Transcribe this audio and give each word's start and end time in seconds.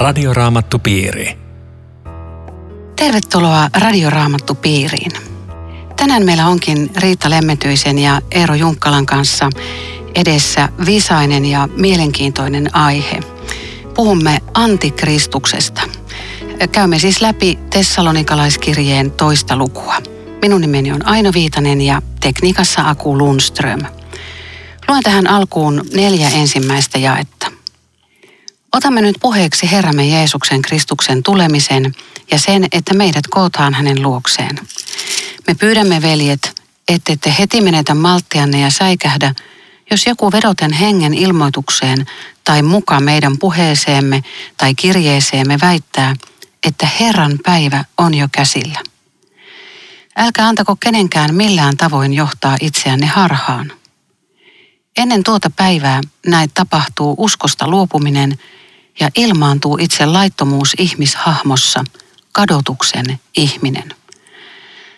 Radioraamattupiiri. 0.00 1.38
Tervetuloa 2.96 3.68
Radioraamattupiiriin. 3.80 5.12
Tänään 5.96 6.24
meillä 6.24 6.46
onkin 6.46 6.90
Riitta 6.96 7.30
Lemmetyisen 7.30 7.98
ja 7.98 8.22
Eero 8.30 8.54
Junkkalan 8.54 9.06
kanssa 9.06 9.50
edessä 10.14 10.68
visainen 10.86 11.44
ja 11.44 11.68
mielenkiintoinen 11.76 12.76
aihe. 12.76 13.20
Puhumme 13.94 14.38
antikristuksesta. 14.54 15.82
Käymme 16.72 16.98
siis 16.98 17.20
läpi 17.20 17.58
Tessalonikalaiskirjeen 17.70 19.10
toista 19.10 19.56
lukua. 19.56 19.94
Minun 20.42 20.60
nimeni 20.60 20.92
on 20.92 21.06
Aino 21.06 21.30
Viitanen 21.34 21.80
ja 21.80 22.02
tekniikassa 22.20 22.88
Aku 22.88 23.18
Lundström. 23.18 23.80
Luen 24.88 25.02
tähän 25.02 25.26
alkuun 25.26 25.84
neljä 25.94 26.28
ensimmäistä 26.28 26.98
jaetta. 26.98 27.49
Otamme 28.72 29.00
nyt 29.00 29.16
puheeksi 29.20 29.70
Herramme 29.70 30.06
Jeesuksen 30.06 30.62
Kristuksen 30.62 31.22
tulemisen 31.22 31.94
ja 32.30 32.38
sen, 32.38 32.66
että 32.72 32.94
meidät 32.94 33.26
kootaan 33.30 33.74
hänen 33.74 34.02
luokseen. 34.02 34.58
Me 35.46 35.54
pyydämme, 35.54 36.02
veljet, 36.02 36.62
ette 36.88 37.16
te 37.16 37.34
heti 37.38 37.60
menetä 37.60 37.94
malttianne 37.94 38.60
ja 38.60 38.70
säikähdä, 38.70 39.34
jos 39.90 40.06
joku 40.06 40.32
vedoten 40.32 40.72
hengen 40.72 41.14
ilmoitukseen 41.14 42.06
tai 42.44 42.62
muka 42.62 43.00
meidän 43.00 43.38
puheeseemme 43.38 44.22
tai 44.56 44.74
kirjeeseemme 44.74 45.58
väittää, 45.62 46.16
että 46.66 46.88
Herran 47.00 47.38
päivä 47.44 47.84
on 47.98 48.14
jo 48.14 48.28
käsillä. 48.32 48.78
Älkää 50.16 50.48
antako 50.48 50.76
kenenkään 50.76 51.34
millään 51.34 51.76
tavoin 51.76 52.12
johtaa 52.12 52.56
itseänne 52.60 53.06
harhaan. 53.06 53.72
Ennen 54.96 55.22
tuota 55.22 55.50
päivää 55.56 56.00
näet 56.26 56.50
tapahtuu 56.54 57.14
uskosta 57.18 57.68
luopuminen 57.68 58.38
ja 59.00 59.10
ilmaantuu 59.16 59.78
itse 59.80 60.06
laittomuus 60.06 60.74
ihmishahmossa, 60.78 61.84
kadotuksen 62.32 63.20
ihminen. 63.36 63.94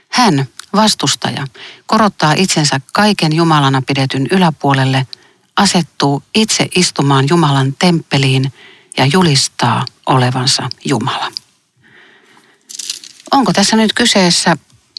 Hän, 0.09 0.49
vastustaja, 0.73 1.47
korottaa 1.87 2.33
itsensä 2.37 2.81
kaiken 2.93 3.33
Jumalana 3.33 3.83
pidetyn 3.87 4.27
yläpuolelle, 4.31 5.07
asettuu 5.57 6.23
itse 6.35 6.69
istumaan 6.75 7.27
Jumalan 7.31 7.75
temppeliin 7.79 8.53
ja 8.97 9.07
julistaa 9.07 9.85
olevansa 10.07 10.69
Jumala. 10.85 11.33
Onko 13.33 13.53
tässä 13.53 13.77
nyt 13.77 13.93
kyseessä 13.93 14.57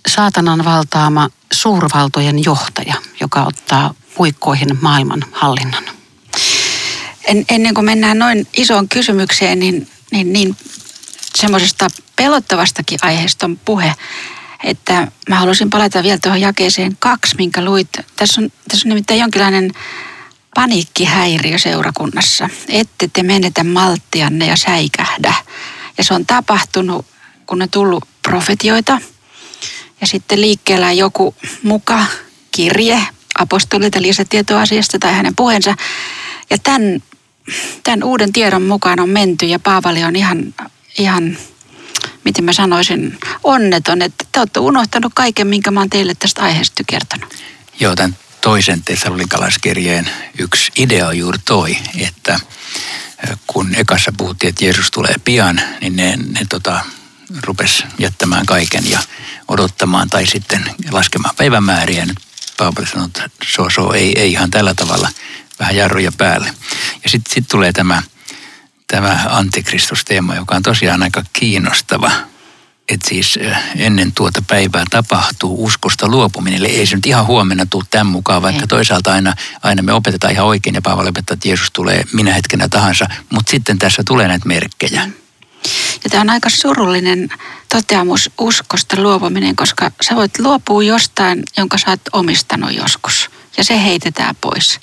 saatanan 0.07 0.65
valtaama 0.65 1.29
suurvaltojen 1.53 2.43
johtaja, 2.43 2.95
joka 3.21 3.43
ottaa 3.43 3.93
puikkoihin 4.17 4.77
maailman 4.81 5.23
hallinnan? 5.31 5.92
En, 7.25 7.45
ennen 7.49 7.73
kuin 7.73 7.85
mennään 7.85 8.19
noin 8.19 8.47
isoon 8.57 8.89
kysymykseen, 8.89 9.59
niin, 9.59 9.87
niin, 10.11 10.33
niin 10.33 10.55
semmoisesta 11.35 11.87
pelottavastakin 12.15 12.99
aiheesta 13.01 13.45
on 13.45 13.59
puhe, 13.65 13.93
että 14.63 15.07
mä 15.29 15.39
haluaisin 15.39 15.69
palata 15.69 16.03
vielä 16.03 16.17
tuohon 16.17 16.41
jakeeseen 16.41 16.97
kaksi, 16.99 17.35
minkä 17.37 17.65
luit. 17.65 17.89
Tässä 18.15 18.41
on, 18.41 18.51
tässä 18.67 18.87
on 18.87 18.89
nimittäin 18.89 19.19
jonkinlainen 19.19 19.71
paniikkihäiriö 20.55 21.57
seurakunnassa. 21.57 22.49
Ette 22.69 23.09
te 23.13 23.23
menetä 23.23 23.63
malttianne 23.63 24.45
ja 24.45 24.55
säikähdä. 24.55 25.33
Ja 25.97 26.03
se 26.03 26.13
on 26.13 26.25
tapahtunut, 26.25 27.05
kun 27.45 27.61
on 27.61 27.69
tullut 27.69 28.07
profetioita. 28.21 29.01
Ja 30.01 30.07
sitten 30.07 30.41
liikkeellä 30.41 30.91
joku 30.91 31.35
muka 31.63 32.05
kirje 32.51 33.01
apostolilta 33.39 34.01
lisätietoa 34.01 34.61
asiasta 34.61 34.99
tai 34.99 35.13
hänen 35.13 35.35
puheensa. 35.35 35.75
Ja 36.49 36.57
tämän, 36.57 37.03
tämän 37.83 38.03
uuden 38.03 38.33
tiedon 38.33 38.61
mukaan 38.61 38.99
on 38.99 39.09
menty 39.09 39.45
ja 39.45 39.59
Paavali 39.59 40.03
on 40.03 40.15
ihan, 40.15 40.53
ihan 40.97 41.37
miten 42.23 42.45
mä 42.45 42.53
sanoisin, 42.53 43.19
onneton, 43.43 44.01
että 44.01 44.25
te 44.31 44.39
olette 44.39 44.59
unohtanut 44.59 45.11
kaiken, 45.15 45.47
minkä 45.47 45.71
mä 45.71 45.79
oon 45.79 45.89
teille 45.89 46.15
tästä 46.19 46.41
aiheesta 46.41 46.83
kertonut. 46.87 47.33
Joo, 47.79 47.95
tämän 47.95 48.17
toisen 48.41 48.83
tessalonikalaiskirjeen 48.83 50.09
yksi 50.39 50.71
idea 50.77 51.07
on 51.07 51.17
juuri 51.17 51.37
toi, 51.45 51.77
että 51.97 52.39
kun 53.47 53.75
ekassa 53.75 54.13
puhuttiin, 54.17 54.49
että 54.49 54.65
Jeesus 54.65 54.91
tulee 54.91 55.15
pian, 55.25 55.61
niin 55.81 55.95
ne, 55.95 56.15
ne 56.15 56.45
tota, 56.49 56.79
rupes 57.43 57.83
jättämään 57.99 58.45
kaiken 58.45 58.89
ja 58.89 58.99
odottamaan 59.47 60.09
tai 60.09 60.27
sitten 60.27 60.65
laskemaan 60.91 61.35
päivämääriä. 61.35 62.05
Nyt 62.05 62.17
Paavali 62.57 62.87
sanoi, 62.87 63.05
että 63.05 63.29
so, 63.47 63.69
so, 63.69 63.93
ei, 63.93 64.19
ei 64.19 64.31
ihan 64.31 64.51
tällä 64.51 64.73
tavalla, 64.73 65.09
vähän 65.59 65.75
jarruja 65.75 66.11
päälle. 66.17 66.53
Ja 67.03 67.09
sitten 67.09 67.33
sit 67.33 67.47
tulee 67.47 67.71
tämä, 67.71 68.03
tämä 68.87 69.25
antikristusteema, 69.29 70.35
joka 70.35 70.55
on 70.55 70.63
tosiaan 70.63 71.03
aika 71.03 71.23
kiinnostava. 71.33 72.11
Että 72.89 73.09
siis 73.09 73.39
ennen 73.75 74.11
tuota 74.11 74.43
päivää 74.47 74.83
tapahtuu 74.89 75.63
uskosta 75.65 76.07
luopuminen. 76.07 76.59
Eli 76.59 76.67
ei 76.67 76.85
se 76.85 76.95
nyt 76.95 77.05
ihan 77.05 77.27
huomenna 77.27 77.65
tule 77.65 77.83
tämän 77.89 78.07
mukaan, 78.07 78.41
vaikka 78.41 78.61
ei. 78.61 78.67
toisaalta 78.67 79.13
aina, 79.13 79.33
aina 79.61 79.83
me 79.83 79.93
opetetaan 79.93 80.33
ihan 80.33 80.45
oikein 80.45 80.75
ja 80.75 80.81
Paavali 80.81 81.09
opettaa, 81.09 81.33
että 81.33 81.47
Jeesus 81.47 81.71
tulee 81.71 82.03
minä 82.13 82.33
hetkenä 82.33 82.69
tahansa. 82.69 83.05
Mutta 83.29 83.51
sitten 83.51 83.79
tässä 83.79 84.03
tulee 84.07 84.27
näitä 84.27 84.47
merkkejä. 84.47 85.09
Ja 86.03 86.09
tämä 86.09 86.21
on 86.21 86.29
aika 86.29 86.49
surullinen 86.49 87.29
toteamus 87.69 88.31
uskosta 88.37 89.01
luopuminen, 89.01 89.55
koska 89.55 89.91
sä 90.01 90.15
voit 90.15 90.39
luopua 90.39 90.83
jostain, 90.83 91.43
jonka 91.57 91.77
sä 91.77 91.89
oot 91.89 92.01
omistanut 92.13 92.73
joskus. 92.73 93.29
Ja 93.57 93.63
se 93.63 93.83
heitetään 93.83 94.35
pois. 94.41 94.79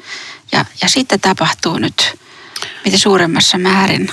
Ja, 0.53 0.65
ja 0.83 0.88
sitten 0.88 1.21
tapahtuu 1.21 1.78
nyt 1.78 2.19
mitä 2.84 2.99
suuremmassa 2.99 3.59
määrin. 3.59 4.12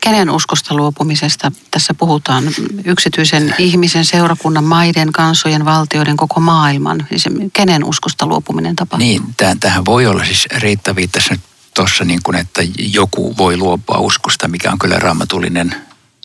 Kenen 0.00 0.30
uskosta 0.30 0.74
luopumisesta 0.74 1.52
tässä 1.70 1.94
puhutaan? 1.94 2.44
Yksityisen 2.84 3.54
ihmisen, 3.58 4.04
seurakunnan, 4.04 4.64
maiden, 4.64 5.12
kansojen, 5.12 5.64
valtioiden, 5.64 6.16
koko 6.16 6.40
maailman. 6.40 7.06
Siis 7.08 7.24
kenen 7.52 7.84
uskosta 7.84 8.26
luopuminen 8.26 8.76
tapahtuu? 8.76 9.08
Niin, 9.08 9.22
tähän 9.60 9.84
voi 9.84 10.06
olla 10.06 10.24
siis 10.24 10.48
Riitta 10.56 10.96
viittasi 10.96 11.30
nyt 11.30 11.40
tuossa 11.74 12.04
niin 12.04 12.20
kuin, 12.22 12.36
että 12.36 12.62
joku 12.78 13.36
voi 13.38 13.56
luopua 13.56 13.98
uskosta, 13.98 14.48
mikä 14.48 14.72
on 14.72 14.78
kyllä 14.78 14.98
raamatullinen 14.98 15.74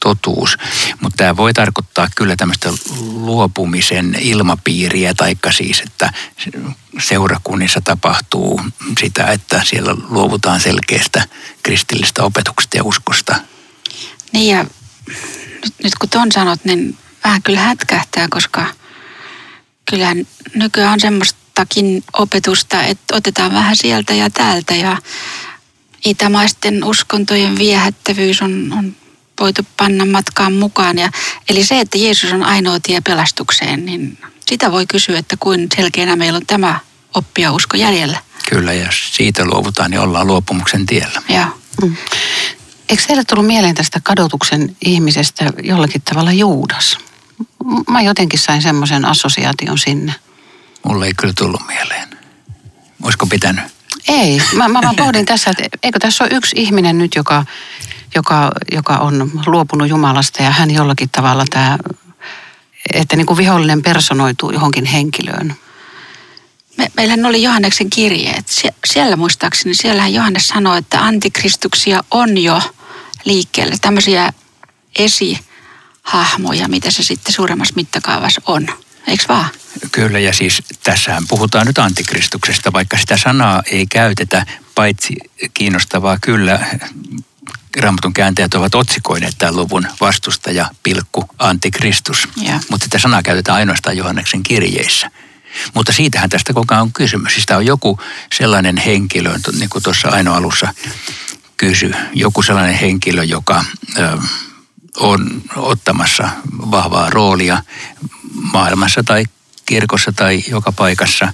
totuus. 0.05 0.57
Mutta 1.01 1.17
tämä 1.17 1.37
voi 1.37 1.53
tarkoittaa 1.53 2.07
kyllä 2.15 2.35
tämmöistä 2.35 2.69
luopumisen 2.99 4.17
ilmapiiriä, 4.19 5.13
taikka 5.13 5.51
siis, 5.51 5.79
että 5.79 6.13
seurakunnissa 6.99 7.81
tapahtuu 7.81 8.61
sitä, 8.99 9.25
että 9.25 9.61
siellä 9.65 9.95
luovutaan 10.09 10.59
selkeästä 10.59 11.23
kristillistä 11.63 12.23
opetuksesta 12.23 12.77
ja 12.77 12.83
uskosta. 12.83 13.35
Niin 14.31 14.55
ja 14.55 14.65
nyt, 15.83 15.95
kun 15.99 16.09
ton 16.09 16.31
sanot, 16.31 16.65
niin 16.65 16.97
vähän 17.23 17.41
kyllä 17.41 17.59
hätkähtää, 17.59 18.27
koska 18.29 18.65
kyllä 19.89 20.15
nykyään 20.55 20.93
on 20.93 20.99
semmoistakin 20.99 22.03
opetusta, 22.13 22.83
että 22.83 23.15
otetaan 23.15 23.53
vähän 23.53 23.75
sieltä 23.75 24.13
ja 24.13 24.29
täältä 24.29 24.75
ja 24.75 24.97
itämaisten 26.05 26.83
uskontojen 26.83 27.57
viehättävyys 27.57 28.41
on, 28.41 28.73
on 28.77 28.95
voitu 29.39 29.61
panna 29.77 30.05
matkaan 30.05 30.53
mukaan. 30.53 30.97
Ja, 30.97 31.11
eli 31.49 31.65
se, 31.65 31.79
että 31.79 31.97
Jeesus 31.97 32.33
on 32.33 32.43
ainoa 32.43 32.79
tie 32.79 33.01
pelastukseen, 33.01 33.85
niin 33.85 34.17
sitä 34.49 34.71
voi 34.71 34.85
kysyä, 34.87 35.19
että 35.19 35.37
kuin 35.39 35.67
selkeänä 35.75 36.15
meillä 36.15 36.37
on 36.37 36.45
tämä 36.45 36.79
oppia 37.13 37.51
usko 37.51 37.77
jäljellä. 37.77 38.19
Kyllä, 38.49 38.73
ja 38.73 38.87
siitä 39.11 39.45
luovutaan, 39.45 39.91
niin 39.91 40.01
ollaan 40.01 40.27
luopumuksen 40.27 40.85
tiellä. 40.85 41.21
Joo. 41.29 41.45
Mm. 41.81 41.95
Eikö 42.89 43.03
teille 43.07 43.23
tullut 43.23 43.47
mieleen 43.47 43.75
tästä 43.75 43.99
kadotuksen 44.03 44.75
ihmisestä 44.85 45.51
jollakin 45.63 46.01
tavalla 46.01 46.31
Juudas? 46.31 46.97
Mä 47.89 48.01
jotenkin 48.01 48.39
sain 48.39 48.61
semmoisen 48.61 49.05
assosiaation 49.05 49.77
sinne. 49.77 50.15
Mulle 50.87 51.05
ei 51.05 51.13
kyllä 51.13 51.33
tullut 51.37 51.67
mieleen. 51.67 52.07
Olisiko 53.03 53.25
pitänyt? 53.25 53.63
Ei. 54.07 54.41
Mä, 54.53 54.67
mä, 54.67 54.81
mä 54.81 54.93
pohdin 54.97 55.25
tässä, 55.25 55.49
että 55.49 55.77
eikö 55.83 55.99
tässä 55.99 56.23
ole 56.23 56.31
yksi 56.33 56.55
ihminen 56.59 56.97
nyt, 56.97 57.15
joka 57.15 57.45
joka, 58.15 58.51
joka 58.71 58.97
on 58.97 59.31
luopunut 59.45 59.89
Jumalasta 59.89 60.43
ja 60.43 60.51
hän 60.51 60.71
jollakin 60.71 61.09
tavalla 61.09 61.45
tämä, 61.49 61.77
että 62.93 63.15
niin 63.15 63.25
kuin 63.25 63.37
vihollinen 63.37 63.81
personoituu 63.83 64.51
johonkin 64.51 64.85
henkilöön. 64.85 65.55
Me, 66.77 66.91
meillähän 66.97 67.25
oli 67.25 67.43
Johanneksen 67.43 67.89
kirjeet. 67.89 68.47
Sie, 68.47 68.73
siellä 68.85 69.15
muistaakseni, 69.15 69.75
siellähän 69.75 70.13
Johannes 70.13 70.47
sanoi, 70.47 70.77
että 70.77 71.05
antikristuksia 71.05 72.03
on 72.11 72.37
jo 72.37 72.61
liikkeelle. 73.25 73.75
Tämmöisiä 73.81 74.33
esihahmoja, 74.99 76.67
mitä 76.67 76.91
se 76.91 77.03
sitten 77.03 77.33
suuremmassa 77.33 77.73
mittakaavassa 77.75 78.41
on. 78.45 78.67
Eikö 79.07 79.23
vaan? 79.29 79.49
Kyllä, 79.91 80.19
ja 80.19 80.33
siis 80.33 80.63
tässähän 80.83 81.23
puhutaan 81.27 81.67
nyt 81.67 81.77
antikristuksesta, 81.77 82.73
vaikka 82.73 82.97
sitä 82.97 83.17
sanaa 83.17 83.63
ei 83.71 83.85
käytetä, 83.87 84.45
paitsi 84.75 85.15
kiinnostavaa 85.53 86.17
kyllä 86.21 86.59
Raamatun 87.79 88.13
kääntäjät 88.13 88.53
ovat 88.53 88.75
otsikoineet 88.75 89.35
tämän 89.37 89.55
luvun 89.55 89.87
vastustaja, 90.01 90.69
pilkku, 90.83 91.25
antikristus. 91.39 92.27
Yeah. 92.43 92.61
Mutta 92.69 92.83
sitä 92.83 92.99
sanaa 92.99 93.23
käytetään 93.23 93.57
ainoastaan 93.57 93.97
Johanneksen 93.97 94.43
kirjeissä. 94.43 95.11
Mutta 95.73 95.91
siitähän 95.91 96.29
tästä 96.29 96.53
koko 96.53 96.73
ajan 96.73 96.81
on 96.81 96.93
kysymys. 96.93 97.33
Siis 97.33 97.45
tämä 97.45 97.57
on 97.57 97.65
joku 97.65 97.99
sellainen 98.37 98.77
henkilö, 98.77 99.39
niin 99.59 99.69
kuin 99.69 99.83
tuossa 99.83 100.09
ainoa 100.09 100.37
alussa 100.37 100.73
kysy. 101.57 101.91
Joku 102.13 102.41
sellainen 102.41 102.75
henkilö, 102.75 103.23
joka 103.23 103.65
ö, 103.97 104.17
on 104.97 105.41
ottamassa 105.55 106.29
vahvaa 106.51 107.09
roolia 107.09 107.63
maailmassa 108.33 109.03
tai 109.03 109.23
kirkossa 109.65 110.11
tai 110.11 110.43
joka 110.47 110.71
paikassa, 110.71 111.33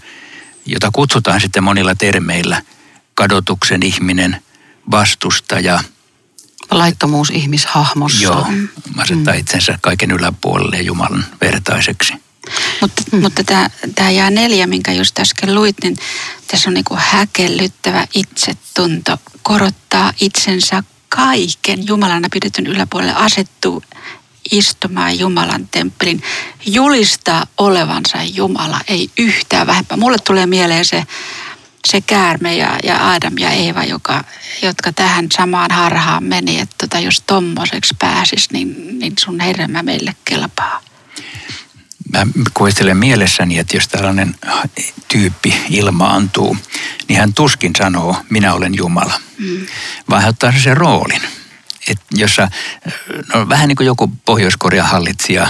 jota 0.65 0.89
kutsutaan 0.93 1.41
sitten 1.41 1.63
monilla 1.63 1.95
termeillä 1.95 2.61
kadotuksen 3.15 3.83
ihminen, 3.83 4.41
vastustaja. 4.91 5.83
Laittomuus 6.71 7.29
ihmishahmossa. 7.29 8.23
Joo, 8.23 8.47
asettaa 8.97 9.33
mm. 9.33 9.39
itsensä 9.39 9.79
kaiken 9.81 10.11
yläpuolelle 10.11 10.81
Jumalan 10.81 11.25
vertaiseksi. 11.41 12.13
Mutta, 12.81 13.03
mm. 13.11 13.21
mutta 13.21 13.43
tämä, 13.43 13.69
tämä 13.95 14.11
jää 14.11 14.29
neljä, 14.29 14.67
minkä 14.67 14.91
just 14.91 15.19
äsken 15.19 15.55
luit, 15.55 15.75
niin 15.83 15.97
tässä 16.47 16.69
on 16.69 16.73
niin 16.73 16.85
häkellyttävä 16.95 18.07
itsetunto, 18.13 19.17
korottaa 19.41 20.13
itsensä 20.21 20.83
kaiken 21.09 21.87
Jumalana 21.87 22.27
pidetyn 22.31 22.67
yläpuolelle, 22.67 23.13
asettuu 23.13 23.83
istumaan 24.51 25.19
Jumalan 25.19 25.67
temppelin, 25.67 26.23
julistaa 26.65 27.45
olevansa 27.57 28.17
Jumala, 28.23 28.81
ei 28.87 29.09
yhtään 29.17 29.67
vähempää. 29.67 29.97
Mulle 29.97 30.17
tulee 30.17 30.45
mieleen 30.45 30.85
se, 30.85 31.03
se 31.87 32.01
käärme 32.01 32.55
ja, 32.55 32.79
ja 32.83 33.11
Adam 33.11 33.33
ja 33.37 33.49
Eeva, 33.49 33.83
joka, 33.83 34.23
jotka 34.61 34.93
tähän 34.93 35.27
samaan 35.33 35.71
harhaan 35.71 36.23
meni, 36.23 36.59
että 36.59 36.75
tota, 36.77 36.99
jos 36.99 37.23
tommoseksi 37.27 37.95
pääsis, 37.99 38.51
niin, 38.51 38.99
niin 38.99 39.13
sun 39.19 39.39
hedelmä 39.39 39.83
meille 39.83 40.15
kelpaa 40.25 40.81
mä 42.11 42.27
kuvistelen 42.53 42.97
mielessäni, 42.97 43.59
että 43.59 43.77
jos 43.77 43.87
tällainen 43.87 44.35
tyyppi 45.07 45.53
ilmaantuu, 45.69 46.57
niin 47.07 47.19
hän 47.19 47.33
tuskin 47.33 47.75
sanoo, 47.77 48.15
minä 48.29 48.53
olen 48.53 48.75
Jumala, 48.75 49.13
mm. 49.37 49.65
vaan 50.09 50.21
hän 50.21 50.29
ottaa 50.29 50.53
sen 50.63 50.77
roolin. 50.77 51.21
Et 51.87 51.99
jossa, 52.11 52.47
no, 53.33 53.49
vähän 53.49 53.67
niin 53.67 53.75
kuin 53.75 53.87
joku 53.87 54.11
Pohjois-Korean 54.25 54.87
hallitsija 54.87 55.47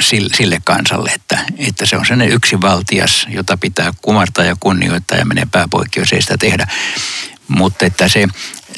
sille 0.00 0.60
kansalle, 0.64 1.10
että, 1.10 1.38
että 1.56 1.86
se 1.86 1.96
on 1.96 2.06
sellainen 2.06 2.34
yksivaltias, 2.34 3.26
jota 3.30 3.56
pitää 3.56 3.92
kumartaa 4.02 4.44
ja 4.44 4.56
kunnioittaa 4.60 5.18
ja 5.18 5.24
menee 5.24 5.46
pääpoikki, 5.52 6.00
jos 6.00 6.12
ei 6.12 6.22
sitä 6.22 6.38
tehdä. 6.38 6.66
Mutta 7.48 7.86
että 7.86 8.08
se, 8.08 8.26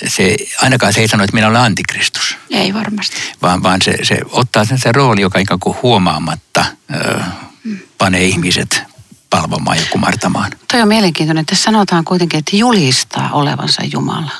se, 0.06 0.36
ainakaan 0.62 0.92
se 0.92 1.00
ei 1.00 1.08
sano, 1.08 1.24
että 1.24 1.34
minä 1.34 1.48
olen 1.48 1.60
antikristus. 1.60 2.36
Ei 2.50 2.74
varmasti. 2.74 3.16
Vaan, 3.42 3.62
vaan 3.62 3.82
se, 3.82 3.96
se 4.02 4.18
ottaa 4.30 4.64
sen 4.64 4.78
se 4.78 4.92
rooli, 4.92 5.20
joka 5.20 5.38
ikään 5.38 5.60
kuin 5.60 5.76
huomaamatta 5.82 6.64
ö, 6.94 7.20
mm. 7.64 7.78
panee 7.98 8.24
ihmiset 8.24 8.82
palvomaan 9.30 9.78
ja 9.78 9.84
kumartamaan. 9.90 10.52
Toi 10.72 10.82
on 10.82 10.88
mielenkiintoinen, 10.88 11.40
että 11.40 11.54
sanotaan 11.54 12.04
kuitenkin, 12.04 12.38
että 12.38 12.56
julistaa 12.56 13.30
olevansa 13.32 13.82
Jumala. 13.92 14.32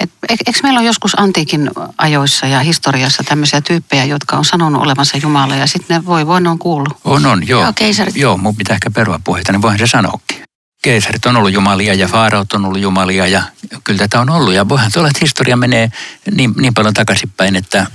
Et, 0.00 0.10
eikö 0.28 0.60
meillä 0.62 0.80
ole 0.80 0.86
joskus 0.86 1.20
antiikin 1.20 1.70
ajoissa 1.98 2.46
ja 2.46 2.60
historiassa 2.60 3.24
tämmöisiä 3.24 3.60
tyyppejä, 3.60 4.04
jotka 4.04 4.36
on 4.36 4.44
sanonut 4.44 4.82
olevansa 4.82 5.16
Jumala 5.16 5.56
ja 5.56 5.66
sitten 5.66 5.96
ne 5.96 6.06
voi, 6.06 6.26
voi 6.26 6.40
ne 6.40 6.48
on 6.48 6.58
kuullut? 6.58 6.96
On, 7.04 7.26
on, 7.26 7.48
joo. 7.48 7.62
Joo, 7.62 7.72
keisarit. 7.74 8.16
Joo, 8.16 8.36
mun 8.36 8.56
pitää 8.56 8.74
ehkä 8.74 8.90
perua 8.90 9.20
puheita, 9.24 9.52
niin 9.52 9.62
voihan 9.62 9.78
se 9.78 9.86
sanoakin 9.86 10.44
keisarit 10.84 11.26
on 11.26 11.36
ollut 11.36 11.52
jumalia 11.52 11.94
ja 11.94 12.08
faaraut 12.08 12.52
on 12.52 12.64
ollut 12.64 12.80
jumalia 12.80 13.26
ja 13.26 13.42
kyllä 13.84 13.98
tätä 13.98 14.20
on 14.20 14.30
ollut. 14.30 14.54
Ja 14.54 14.68
voihan 14.68 14.92
tuolla, 14.92 15.08
että 15.08 15.18
historia 15.22 15.56
menee 15.56 15.90
niin, 16.34 16.54
niin 16.56 16.74
paljon 16.74 16.94
takaisinpäin, 16.94 17.56
että, 17.56 17.86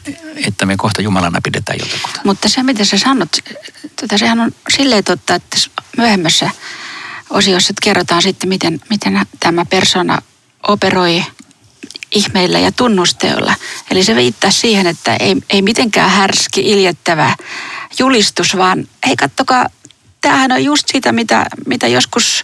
että 0.47 0.65
me 0.65 0.77
kohta 0.77 1.01
Jumalana 1.01 1.41
pidetään 1.43 1.79
jotakuta. 1.79 2.21
Mutta 2.23 2.49
se, 2.49 2.63
mitä 2.63 2.85
sä 2.85 2.97
sanot, 2.97 3.29
tota, 4.01 4.17
sehän 4.17 4.39
on 4.39 4.51
silleen 4.75 5.03
totta, 5.03 5.35
että 5.35 5.57
myöhemmässä 5.97 6.49
osiossa 7.29 7.71
että 7.71 7.83
kerrotaan 7.83 8.21
sitten, 8.21 8.49
miten, 8.49 8.79
miten 8.89 9.25
tämä 9.39 9.65
persona 9.65 10.21
operoi 10.67 11.25
ihmeillä 12.11 12.59
ja 12.59 12.71
tunnusteolla. 12.71 13.55
Eli 13.91 14.03
se 14.03 14.15
viittaa 14.15 14.51
siihen, 14.51 14.87
että 14.87 15.15
ei, 15.15 15.35
ei 15.49 15.61
mitenkään 15.61 16.09
härski, 16.09 16.61
iljettävä 16.61 17.35
julistus, 17.99 18.57
vaan 18.57 18.87
hei 19.07 19.15
kattokaa, 19.15 19.65
tämähän 20.21 20.51
on 20.51 20.63
just 20.63 20.87
sitä, 20.87 21.11
mitä, 21.11 21.45
mitä 21.67 21.87
joskus 21.87 22.43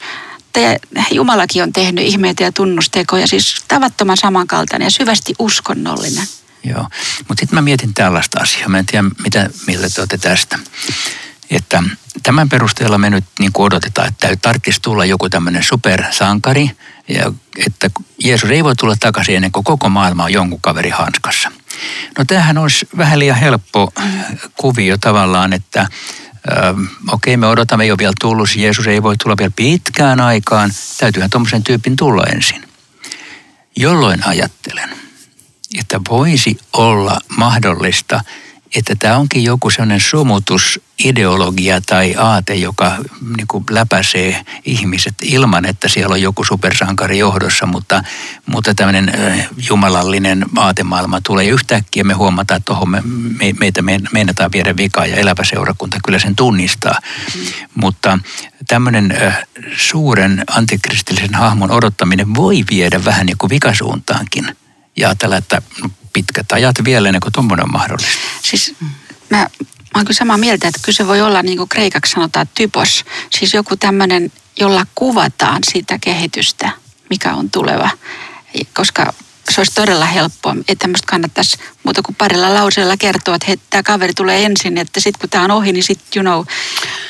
te, 0.54 0.80
Jumalakin 1.12 1.64
on 1.64 1.74
tehnyt 1.74 2.06
ihmeitä 2.06 2.44
ja 2.44 2.52
tunnustekoja, 2.52 3.28
siis 3.28 3.64
tavattoman 3.68 4.18
samankaltainen 4.18 4.86
ja 4.86 4.92
syvästi 4.92 5.34
uskonnollinen. 5.40 6.28
Joo, 6.64 6.90
mutta 7.28 7.42
sitten 7.42 7.58
mä 7.58 7.62
mietin 7.62 7.94
tällaista 7.94 8.40
asiaa. 8.40 8.70
Mä 8.70 8.80
en 8.80 8.86
tiedä, 8.86 9.10
mitä 9.24 9.50
mieltä 9.68 9.90
te 9.90 10.02
olette 10.02 10.18
tästä. 10.18 10.60
Että 11.50 11.84
tämän 12.24 12.50
perusteella 12.50 12.98
me 12.98 13.10
nyt 13.10 13.24
niin 13.40 13.52
odotetaan, 13.58 14.08
että 14.08 14.36
tarvitsisi 14.42 14.82
tulla 14.82 15.06
joku 15.06 15.30
tämmöinen 15.30 15.64
supersankari, 15.64 16.72
ja 17.08 17.32
että 17.68 17.90
Jeesus 18.24 18.50
ei 18.50 18.64
voi 18.64 18.76
tulla 18.76 18.96
takaisin 19.00 19.36
ennen 19.36 19.52
kuin 19.52 19.64
koko 19.64 19.90
maailma 19.90 20.24
on 20.24 20.34
jonkun 20.34 20.62
kaveri 20.62 20.90
hanskassa. 20.90 21.52
No 22.18 22.26
tämähän 22.26 22.58
olisi 22.58 22.88
vähän 22.98 23.20
liian 23.20 23.38
helppo 23.38 23.94
kuvio 24.56 24.98
tavallaan, 24.98 25.54
että 25.54 25.88
okei, 27.12 27.38
me 27.38 27.48
odotamme, 27.48 27.84
ei 27.84 27.92
ole 27.92 27.98
vielä 27.98 28.14
tullut, 28.22 28.56
Jeesus 28.56 28.88
ei 28.88 29.04
voi 29.04 29.18
tulla 29.18 29.38
vielä 29.38 29.52
pitkään 29.56 30.22
aikaan, 30.22 30.72
täytyyhän 30.98 31.30
tuommoisen 31.30 31.64
tyypin 31.64 31.96
tulla 31.96 32.24
ensin. 32.24 32.68
Jolloin 33.78 34.28
ajattelen, 34.28 34.90
että 35.80 36.00
voisi 36.10 36.58
olla 36.74 37.20
mahdollista, 37.38 38.22
että 38.76 38.96
tämä 38.96 39.18
onkin 39.18 39.44
joku 39.44 39.70
sellainen 39.70 40.00
sumutusideologia 40.00 41.82
tai 41.82 42.16
aate, 42.16 42.56
joka 42.56 42.92
niin 43.38 43.48
kuin 43.48 43.64
läpäisee 43.70 44.46
ihmiset 44.66 45.14
ilman, 45.22 45.66
että 45.66 45.88
siellä 45.88 46.14
on 46.14 46.22
joku 46.22 46.44
supersankari 46.44 47.18
johdossa, 47.18 47.66
mutta, 47.66 48.04
mutta 48.46 48.76
tämmöinen 48.76 49.14
jumalallinen 49.70 50.46
aatemaailma 50.56 51.22
tulee 51.22 51.46
yhtäkkiä 51.46 52.04
me 52.04 52.14
huomataan, 52.14 52.58
että 52.58 52.66
tuohon 52.66 52.90
me, 52.90 53.04
me, 53.40 53.54
meitä 53.60 53.82
me, 53.82 54.00
meinataan 54.12 54.52
viedä 54.52 54.78
vikaa 54.78 55.06
ja 55.06 55.16
elävä 55.16 55.44
seurakunta 55.44 55.98
kyllä 56.06 56.20
sen 56.20 56.36
tunnistaa. 56.36 57.00
Mm. 57.36 57.42
Mutta 57.76 58.20
tämmöinen 58.68 59.18
suuren 59.78 60.44
antikristillisen 60.52 61.36
hahmon 61.36 61.72
odottaminen 61.72 62.36
voi 62.36 62.64
viedä 62.70 63.06
vähän 63.06 63.26
niin 63.26 63.38
kuin 63.38 63.50
vikasuuntaankin 63.50 64.56
ja 64.98 65.08
ajatella, 65.08 65.38
että 65.38 65.62
pitkät 66.16 66.52
ajat 66.52 66.76
vielä 66.84 67.10
ennen 67.10 67.22
kuin 67.22 67.34
tuommoinen 67.34 67.64
on 67.64 67.72
mahdollista. 67.72 68.22
Siis 68.42 68.76
mä, 69.30 69.38
mä 69.38 69.48
oon 69.96 70.06
kyllä 70.06 70.18
samaa 70.18 70.38
mieltä, 70.38 70.68
että 70.68 70.80
kyllä 70.84 70.96
se 70.96 71.08
voi 71.08 71.22
olla 71.22 71.42
niin 71.42 71.58
kuin 71.58 71.70
kreikaksi 71.70 72.12
sanotaan 72.12 72.50
typos. 72.56 73.06
Siis 73.40 73.54
joku 73.54 73.78
tämmöinen, 73.78 74.32
jolla 74.60 74.86
kuvataan 74.96 75.62
sitä 75.72 76.00
kehitystä, 76.02 76.72
mikä 77.10 77.34
on 77.34 77.52
tuleva. 77.52 77.90
Koska 78.74 79.14
se 79.50 79.62
olisi 79.62 79.76
todella 79.76 80.06
helppoa. 80.06 80.56
Että 80.60 80.76
tämmöistä 80.80 81.08
kannattaisi 81.08 81.58
muuta 81.84 82.02
kuin 82.02 82.16
parilla 82.16 82.54
lauseella 82.54 82.98
kertoa, 82.98 83.36
että 83.36 83.66
tämä 83.70 83.84
kaveri 83.84 84.14
tulee 84.14 84.46
ensin, 84.46 84.78
että 84.78 85.00
sitten 85.00 85.20
kun 85.20 85.30
tämä 85.30 85.44
on 85.44 85.52
ohi, 85.52 85.72
niin 85.72 85.84
sitten 85.84 86.08
you 86.16 86.24
know, 86.24 86.46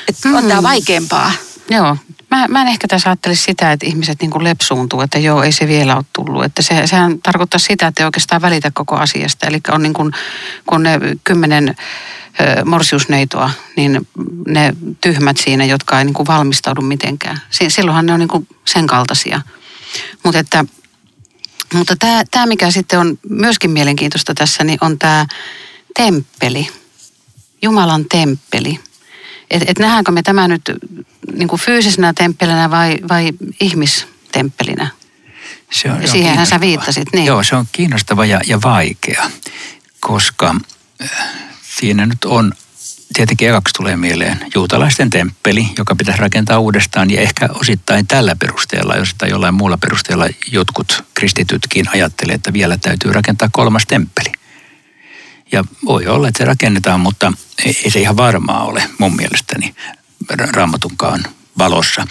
että 0.08 0.28
mm. 0.28 0.36
on 0.36 0.48
tämä 0.48 0.64
vaikeampaa. 0.64 1.32
Joo, 1.70 1.98
Mä, 2.32 2.48
mä 2.48 2.62
en 2.62 2.68
ehkä 2.68 2.88
tässä 2.88 3.10
ajattelisi 3.10 3.44
sitä, 3.44 3.72
että 3.72 3.86
ihmiset 3.86 4.22
niin 4.22 4.44
lepsuuntuu, 4.44 5.02
että 5.02 5.20
joo, 5.20 5.44
ei 5.44 5.52
se 5.52 5.68
vielä 5.68 5.96
ole 5.96 6.06
tullut. 6.14 6.44
Että 6.44 6.62
se, 6.62 6.88
sehän 6.88 7.20
tarkoittaa 7.22 7.60
sitä, 7.60 7.88
että 7.88 8.04
ei 8.04 8.06
oikeastaan 8.06 8.42
välitä 8.42 8.72
koko 8.74 8.96
asiasta. 8.96 9.48
Eli 9.48 9.60
on 9.72 9.84
niin 9.84 9.94
kuin, 9.94 10.12
kun 10.66 10.84
ne 10.84 11.00
kymmenen 11.24 11.76
morsiusneitoa, 12.66 13.52
niin 13.76 14.08
ne 14.48 14.76
tyhmät 15.02 15.38
siinä, 15.38 15.66
jotka 15.66 16.00
ei 16.00 16.06
niin 16.06 16.14
kuin 16.14 16.28
valmistaudu 16.28 16.82
mitenkään. 16.82 17.42
Silloinhan 17.68 18.06
ne 18.06 18.14
on 18.14 18.20
niin 18.20 18.28
kuin 18.28 18.48
sen 18.66 18.88
kaltaisia. 18.88 19.42
Mutta 20.24 20.40
että 20.40 20.66
mutta 21.74 21.96
tämä, 21.96 22.24
tämä, 22.32 22.46
mikä 22.46 22.72
sitten 22.72 23.00
on 23.00 23.20
myöskin 23.30 23.72
mielenkiintoista 23.72 24.34
tässä, 24.34 24.64
niin 24.64 24.78
on 24.82 25.00
tämä 25.00 25.26
temppeli. 25.96 26.70
Jumalan 27.62 28.06
temppeli. 28.06 28.80
Että 29.52 29.72
et 29.72 29.80
nähdäänkö 29.80 30.12
me 30.12 30.22
tämä 30.22 30.48
nyt 30.48 30.62
niin 31.36 31.48
kuin 31.48 31.62
fyysisenä 31.62 32.14
temppelinä 32.14 32.72
vai, 32.72 33.00
vai 33.10 33.32
ihmistemppelinä? 33.60 34.88
Se 35.72 35.92
on, 35.92 36.08
Siihenhän 36.08 36.48
sä 36.48 36.60
viittasit. 36.60 37.08
Niin. 37.14 37.26
Joo, 37.26 37.44
se 37.44 37.56
on 37.56 37.66
kiinnostava 37.72 38.26
ja, 38.26 38.42
ja 38.48 38.62
vaikea, 38.62 39.32
koska 40.00 40.56
äh, 41.02 41.10
siinä 41.62 42.06
nyt 42.06 42.26
on 42.26 42.52
tietenkin 43.14 43.50
ekaksi 43.50 43.74
tulee 43.74 43.98
mieleen 43.98 44.40
juutalaisten 44.56 45.10
temppeli, 45.10 45.68
joka 45.78 45.96
pitäisi 45.96 46.22
rakentaa 46.22 46.60
uudestaan 46.60 47.12
ja 47.12 47.22
ehkä 47.22 47.50
osittain 47.54 48.08
tällä 48.08 48.36
perusteella, 48.36 48.96
jos 48.96 49.16
tai 49.18 49.30
jollain 49.30 49.54
muulla 49.54 49.78
perusteella 49.78 50.28
jotkut 50.52 51.04
kristitytkin 51.14 51.86
ajattelee, 51.90 52.36
että 52.36 52.54
vielä 52.54 52.78
täytyy 52.78 53.14
rakentaa 53.14 53.50
kolmas 53.52 53.86
temppeli. 53.88 54.32
Ja 55.56 55.64
voi 55.86 56.08
olla, 56.08 56.28
että 56.28 56.38
se 56.38 56.46
rakennetaan, 56.46 57.00
mutta 57.00 57.34
ei 57.66 57.90
se 57.92 58.00
ihan 58.00 58.18
varmaa 58.18 58.66
ole 58.66 58.90
mun 58.98 59.16
mielestäni 59.16 59.76
raamatunkaan 60.54 61.24
valossa. 61.58 62.08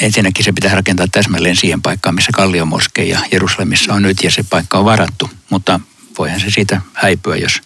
Ensinnäkin 0.00 0.44
se 0.44 0.52
pitää 0.52 0.74
rakentaa 0.74 1.06
täsmälleen 1.12 1.56
siihen 1.56 1.82
paikkaan, 1.82 2.14
missä 2.14 2.32
Kalliomoske 2.34 3.04
ja 3.04 3.20
Jerusalemissa 3.32 3.94
on 3.94 4.02
nyt 4.02 4.22
ja 4.22 4.30
se 4.30 4.42
paikka 4.42 4.78
on 4.78 4.84
varattu. 4.84 5.30
Mutta 5.50 5.80
voihan 6.18 6.40
se 6.40 6.50
siitä 6.50 6.80
häipyä, 6.94 7.36
jos, 7.36 7.60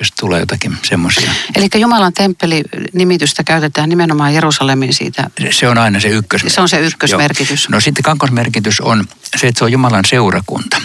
jos 0.00 0.12
tulee 0.20 0.40
jotakin 0.40 0.78
semmoisia. 0.82 1.32
Eli 1.56 1.68
Jumalan 1.74 2.12
temppeli-nimitystä 2.12 3.44
käytetään 3.44 3.88
nimenomaan 3.88 4.34
Jerusalemin 4.34 4.94
siitä. 4.94 5.30
Se 5.50 5.68
on 5.68 5.78
aina 5.78 6.00
se 6.00 6.08
ykkösmerkitys. 6.08 6.54
Se 6.54 6.60
on 6.60 6.68
se 6.68 6.80
ykkösmerkitys. 6.80 7.64
Joo. 7.64 7.76
No 7.76 7.80
sitten 7.80 8.02
kakkosmerkitys 8.02 8.80
on 8.80 9.04
se, 9.36 9.46
että 9.46 9.58
se 9.58 9.64
on 9.64 9.72
Jumalan 9.72 10.04
seurakunta. 10.04 10.82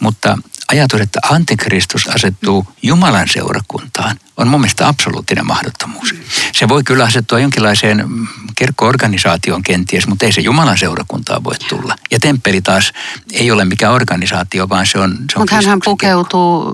Mutta 0.00 0.38
ajatus, 0.68 1.00
että 1.00 1.20
antikristus 1.30 2.08
asettuu 2.08 2.66
Jumalan 2.82 3.28
seurakuntaan, 3.28 4.16
on 4.36 4.48
mun 4.48 4.60
mielestä 4.60 4.88
absoluuttinen 4.88 5.46
mahdottomuus. 5.46 6.14
Se 6.52 6.68
voi 6.68 6.82
kyllä 6.84 7.04
asettua 7.04 7.38
jonkinlaiseen 7.38 8.08
kirkkoorganisaatioon 8.54 9.62
kenties, 9.62 10.06
mutta 10.06 10.26
ei 10.26 10.32
se 10.32 10.40
Jumalan 10.40 10.78
seurakuntaa 10.78 11.44
voi 11.44 11.54
tulla. 11.68 11.96
Ja 12.10 12.20
temppeli 12.20 12.60
taas 12.60 12.92
ei 13.32 13.50
ole 13.50 13.64
mikään 13.64 13.92
organisaatio, 13.92 14.68
vaan 14.68 14.86
se 14.86 14.98
on... 14.98 15.10
Se 15.10 15.38
on 15.38 15.42
mutta 15.42 15.68
hän 15.68 15.80
pukeutuu 15.84 16.72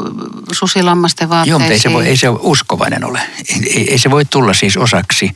susilammasten 0.53 1.29
vaatteisiin. 1.29 1.51
Joo, 1.51 1.59
mutta 1.59 1.73
ei 1.73 1.79
se, 1.79 1.93
voi, 1.93 2.07
ei 2.07 2.17
se 2.17 2.29
uskovainen 2.29 3.05
ole. 3.05 3.21
Ei, 3.67 3.91
ei 3.91 3.99
se 3.99 4.11
voi 4.11 4.25
tulla 4.25 4.55
siis 4.55 4.77
osaksi 4.77 5.31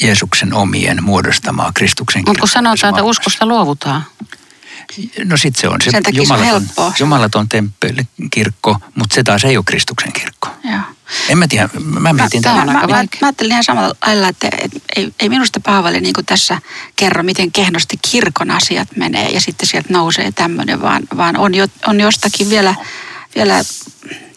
Jeesuksen 0.00 0.54
omien 0.54 1.04
muodostamaa 1.04 1.72
Kristuksen 1.74 2.22
Mutta 2.26 2.40
kun 2.40 2.48
sanotaan, 2.48 2.90
että 2.90 3.02
uskosta 3.02 3.46
luovutaan. 3.46 4.04
No 5.24 5.36
sitten 5.36 5.60
se 5.60 5.68
on 5.68 5.80
se 5.84 5.90
Sen 5.90 6.02
jumalaton, 6.12 6.62
se 6.74 6.80
on 6.80 6.92
jumalaton 6.98 7.48
temppeli, 7.48 8.02
kirkko, 8.30 8.76
mutta 8.94 9.14
se 9.14 9.22
taas 9.22 9.44
ei 9.44 9.56
ole 9.56 9.64
Kristuksen 9.66 10.12
kirkko. 10.12 10.48
Joo. 10.64 10.80
En 11.28 11.38
mä 11.38 11.48
tiedä, 11.48 11.68
mä 11.84 12.12
mietin 12.12 12.42
mä, 12.44 12.54
mä, 12.54 12.64
mä, 12.64 12.72
mä, 12.72 12.86
mä 12.86 13.06
ajattelin 13.22 13.52
ihan 13.52 13.64
samalla 13.64 13.94
lailla, 14.06 14.28
että 14.28 14.48
et, 14.58 14.72
ei, 14.96 15.12
ei 15.20 15.28
minusta 15.28 15.60
Paavali 15.60 16.00
niin 16.00 16.14
tässä 16.26 16.58
kerro, 16.96 17.22
miten 17.22 17.52
kehnosti 17.52 17.96
kirkon 18.10 18.50
asiat 18.50 18.88
menee 18.96 19.28
ja 19.28 19.40
sitten 19.40 19.68
sieltä 19.68 19.92
nousee 19.92 20.32
tämmöinen, 20.32 20.82
vaan, 20.82 21.02
vaan 21.16 21.36
on, 21.36 21.54
jo, 21.54 21.66
on 21.86 22.00
jostakin 22.00 22.50
vielä, 22.50 22.74
vielä 23.34 23.62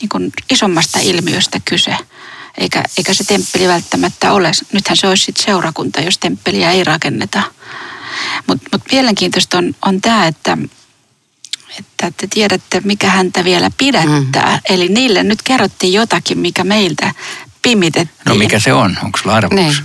niin 0.02 0.10
kuin 0.10 0.32
isommasta 0.50 1.00
ilmiöstä 1.00 1.60
kyse. 1.66 1.98
Eikä, 2.58 2.84
eikä 2.98 3.14
se 3.14 3.24
temppeli 3.24 3.68
välttämättä 3.68 4.32
ole. 4.32 4.52
Nythän 4.74 4.98
se 4.98 5.08
olisi 5.08 5.24
sitten 5.24 5.46
seurakunta, 5.46 6.02
jos 6.02 6.18
temppeliä 6.18 6.72
ei 6.72 6.84
rakenneta. 6.84 7.44
Mutta 8.48 8.70
mut 8.72 8.82
mielenkiintoista 8.92 9.58
on, 9.58 9.76
on 9.86 10.02
tämä, 10.02 10.28
että, 10.28 10.58
että 11.80 12.12
te 12.18 12.28
tiedätte, 12.28 12.82
mikä 12.84 13.10
häntä 13.10 13.44
vielä 13.44 13.72
pidättää. 13.78 14.56
Mm. 14.56 14.62
Eli 14.70 14.88
niille 14.88 15.24
nyt 15.24 15.42
kerrottiin 15.42 15.94
jotakin, 15.94 16.38
mikä 16.38 16.64
meiltä 16.64 17.12
pimitettiin. 17.62 18.26
No 18.26 18.36
mikä 18.36 18.60
se 18.60 18.74
on? 18.74 18.98
Onko 19.04 19.18
sulla 19.18 19.36
arvaus? 19.36 19.56
Niin. 19.56 19.76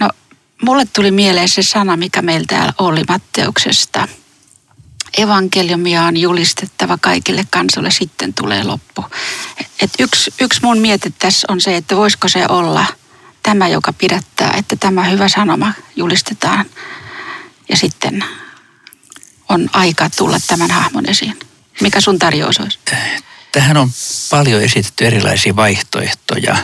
No 0.00 0.10
mulle 0.64 0.84
tuli 0.92 1.10
mieleen 1.10 1.48
se 1.48 1.62
sana, 1.62 1.96
mikä 1.96 2.22
meillä 2.22 2.46
täällä 2.48 2.72
oli 2.78 3.02
Matteuksesta. 3.08 4.08
Evankeliumia 5.18 6.02
on 6.02 6.16
julistettava 6.16 6.98
kaikille 7.00 7.44
kansoille, 7.50 7.90
sitten 7.90 8.34
tulee 8.34 8.64
loppu. 8.64 9.04
Et 9.80 9.90
yksi, 9.98 10.34
yksi 10.40 10.60
mun 10.62 10.78
miete 10.78 11.12
tässä 11.18 11.46
on 11.50 11.60
se, 11.60 11.76
että 11.76 11.96
voisiko 11.96 12.28
se 12.28 12.46
olla 12.48 12.86
tämä, 13.42 13.68
joka 13.68 13.92
pidättää, 13.92 14.54
että 14.56 14.76
tämä 14.76 15.04
hyvä 15.04 15.28
sanoma 15.28 15.72
julistetaan 15.96 16.66
sitten 17.76 18.24
on 19.48 19.70
aika 19.72 20.10
tulla 20.16 20.38
tämän 20.46 20.70
hahmon 20.70 21.08
esiin. 21.08 21.38
Mikä 21.80 22.00
sun 22.00 22.18
tarjous 22.18 22.60
olisi? 22.60 22.78
Tähän 23.52 23.76
on 23.76 23.90
paljon 24.30 24.62
esitetty 24.62 25.06
erilaisia 25.06 25.56
vaihtoehtoja, 25.56 26.56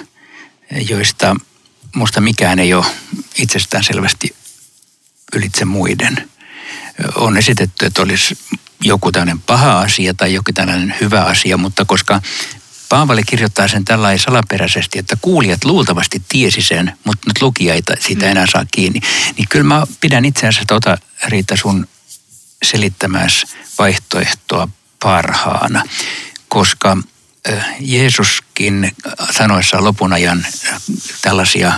joista 0.89 1.37
musta 1.95 2.21
mikään 2.21 2.59
ei 2.59 2.75
ole 2.75 2.87
itsestään 3.39 3.85
selvästi 3.85 4.37
ylitse 5.35 5.65
muiden. 5.65 6.31
On 7.15 7.37
esitetty, 7.37 7.87
että 7.87 8.03
olisi 8.03 8.39
joku 8.81 9.13
tällainen 9.13 9.41
paha 9.41 9.81
asia 9.81 10.15
tai 10.15 10.35
joku 10.35 10.53
tällainen 10.53 10.95
hyvä 11.01 11.21
asia, 11.25 11.57
mutta 11.57 11.85
koska 11.85 12.23
Paavali 12.89 13.23
kirjoittaa 13.23 13.69
sen 13.69 13.85
tällainen 13.85 14.19
salaperäisesti, 14.19 14.99
että 14.99 15.17
kuulijat 15.21 15.65
luultavasti 15.65 16.23
tiesi 16.29 16.63
sen, 16.63 16.99
mutta 17.05 17.31
nyt 17.31 17.43
lukija 17.43 17.75
ei 17.75 17.83
siitä 18.01 18.27
enää 18.27 18.47
saa 18.53 18.65
kiinni. 18.73 19.01
Niin 19.37 19.49
kyllä 19.49 19.65
mä 19.65 19.87
pidän 20.01 20.25
itse 20.25 20.49
asiassa 20.49 20.65
tota, 20.67 20.99
Riita, 21.29 21.57
sun 21.57 21.89
selittämässä 22.63 23.47
vaihtoehtoa 23.79 24.69
parhaana, 25.03 25.83
koska 26.49 26.97
Jeesuskin 27.81 28.93
sanoessa 29.31 29.85
lopun 29.85 30.13
ajan 30.13 30.47
tällaisia 31.23 31.73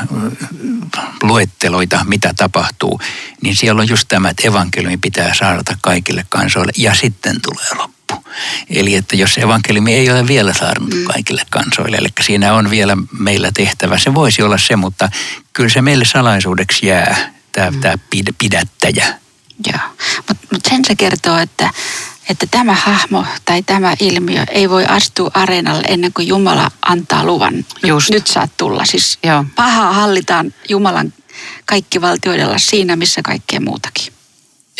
luetteloita, 1.22 2.04
mitä 2.04 2.34
tapahtuu, 2.36 3.00
niin 3.42 3.56
siellä 3.56 3.82
on 3.82 3.88
just 3.88 4.08
tämä, 4.08 4.30
että 4.30 4.48
evankeliumi 4.48 4.96
pitää 4.96 5.34
saada 5.34 5.76
kaikille 5.80 6.26
kansoille 6.28 6.72
ja 6.76 6.94
sitten 6.94 7.40
tulee 7.40 7.74
loppu 7.74 7.95
loppu. 8.12 8.30
Eli 8.70 8.94
että 8.94 9.16
jos 9.16 9.38
evankeliumi 9.38 9.94
ei 9.94 10.10
ole 10.10 10.26
vielä 10.26 10.54
saarnut 10.54 10.94
mm. 10.94 11.04
kaikille 11.04 11.42
kansoille, 11.50 11.96
eli 11.96 12.08
siinä 12.20 12.54
on 12.54 12.70
vielä 12.70 12.96
meillä 13.18 13.50
tehtävä, 13.54 13.98
se 13.98 14.14
voisi 14.14 14.42
olla 14.42 14.58
se, 14.58 14.76
mutta 14.76 15.08
kyllä 15.52 15.68
se 15.68 15.82
meille 15.82 16.04
salaisuudeksi 16.04 16.86
jää, 16.86 17.32
tämä, 17.52 17.70
mm. 17.70 17.80
tämä 17.80 17.94
pidättäjä. 18.38 19.06
Joo, 19.72 19.80
mutta 20.28 20.46
mut 20.52 20.64
sen 20.68 20.84
se 20.84 20.96
kertoo, 20.96 21.38
että, 21.38 21.70
että 22.28 22.46
tämä 22.50 22.74
hahmo 22.74 23.24
tai 23.44 23.62
tämä 23.62 23.94
ilmiö 24.00 24.44
ei 24.48 24.70
voi 24.70 24.84
astua 24.86 25.30
areenalle 25.34 25.82
ennen 25.88 26.12
kuin 26.12 26.28
Jumala 26.28 26.70
antaa 26.82 27.24
luvan. 27.24 27.64
Just. 27.86 28.10
Nyt 28.10 28.26
saat 28.26 28.56
tulla. 28.56 28.84
Siis 28.84 29.18
Joo. 29.22 29.44
pahaa 29.56 29.92
hallitaan 29.92 30.54
Jumalan 30.68 31.12
kaikki 31.64 32.00
valtioidella 32.00 32.58
siinä, 32.58 32.96
missä 32.96 33.22
kaikkea 33.22 33.60
muutakin. 33.60 34.15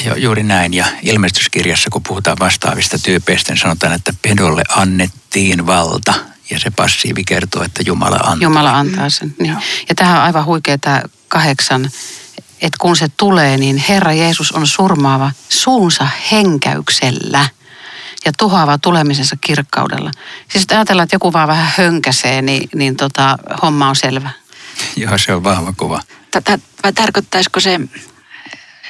Joo, 0.05 0.17
juuri 0.17 0.43
näin. 0.43 0.75
Ja 0.75 0.87
ilmestyskirjassa, 1.03 1.91
kun 1.91 2.03
puhutaan 2.03 2.37
vastaavista 2.41 2.99
tyypeistä, 2.99 3.53
niin 3.53 3.61
sanotaan, 3.61 3.93
että 3.93 4.13
pedolle 4.23 4.63
annettiin 4.69 5.67
valta. 5.67 6.15
Ja 6.51 6.59
se 6.59 6.71
passiivi 6.71 7.25
kertoo, 7.25 7.63
että 7.63 7.83
Jumala 7.87 8.17
antaa. 8.17 8.39
Jumala 8.41 8.79
antaa 8.79 9.11
sen. 9.11 9.35
Niin. 9.39 9.57
Ja 9.89 9.95
tähän 9.95 10.17
on 10.17 10.23
aivan 10.23 10.45
huikea 10.45 10.79
tämä 10.79 11.03
kahdeksan, 11.29 11.91
että 12.63 12.77
kun 12.81 12.97
se 12.97 13.09
tulee, 13.17 13.57
niin 13.57 13.77
Herra 13.89 14.13
Jeesus 14.13 14.53
on 14.53 14.67
surmaava 14.67 15.33
suunsa 15.49 16.09
henkäyksellä 16.33 17.49
ja 18.25 18.33
tuhoava 18.39 18.79
tulemisensa 18.79 19.37
kirkkaudella. 19.41 20.11
Siis 20.49 20.63
että 20.65 20.75
ajatellaan, 20.75 21.05
että 21.05 21.15
joku 21.15 21.33
vaan 21.33 21.49
vähän 21.49 21.73
hönkäsee, 21.77 22.43
niin, 22.43 22.69
niin 22.75 22.97
tota, 22.97 23.39
homma 23.63 23.89
on 23.89 23.97
selvä. 23.97 24.31
Joo, 24.97 25.19
se 25.19 25.35
on 25.35 25.45
vahva 25.45 25.73
kuva. 25.77 26.03
Tätä, 26.31 26.59
vai 26.83 26.93
tarkoittaisiko 26.93 27.61
se 27.61 27.81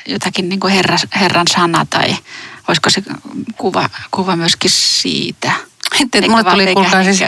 jotakin 0.07 0.49
niin 0.49 0.61
kuin 0.61 0.73
herra, 0.73 0.97
Herran 1.21 1.47
sana 1.49 1.87
tai 1.91 2.17
olisiko 2.69 2.91
se 2.91 3.03
kuva, 3.57 3.91
kuva 4.11 4.37
myöskin 4.37 4.71
siitä? 4.71 5.53
Että 6.03 6.29
mulle 6.29 6.45
tuli, 6.45 6.75
kuulkaa, 6.75 7.05
siis, 7.05 7.25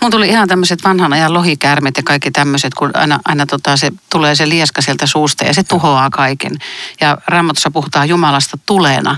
mun 0.00 0.10
tuli 0.10 0.28
ihan 0.28 0.48
tämmöiset 0.48 0.84
vanhan 0.84 1.12
ajan 1.12 1.34
lohikäärmet 1.34 1.96
ja 1.96 2.02
kaikki 2.02 2.30
tämmöiset, 2.30 2.74
kun 2.74 2.90
aina, 2.94 3.20
aina 3.24 3.46
tota 3.46 3.76
se, 3.76 3.92
tulee 4.10 4.34
se 4.34 4.48
lieska 4.48 4.82
sieltä 4.82 5.06
suusta 5.06 5.44
ja 5.44 5.54
se 5.54 5.62
tuhoaa 5.62 6.10
kaiken. 6.10 6.52
Ja 7.00 7.18
Raamatussa 7.26 7.70
puhutaan 7.70 8.08
Jumalasta 8.08 8.58
tulena. 8.66 9.16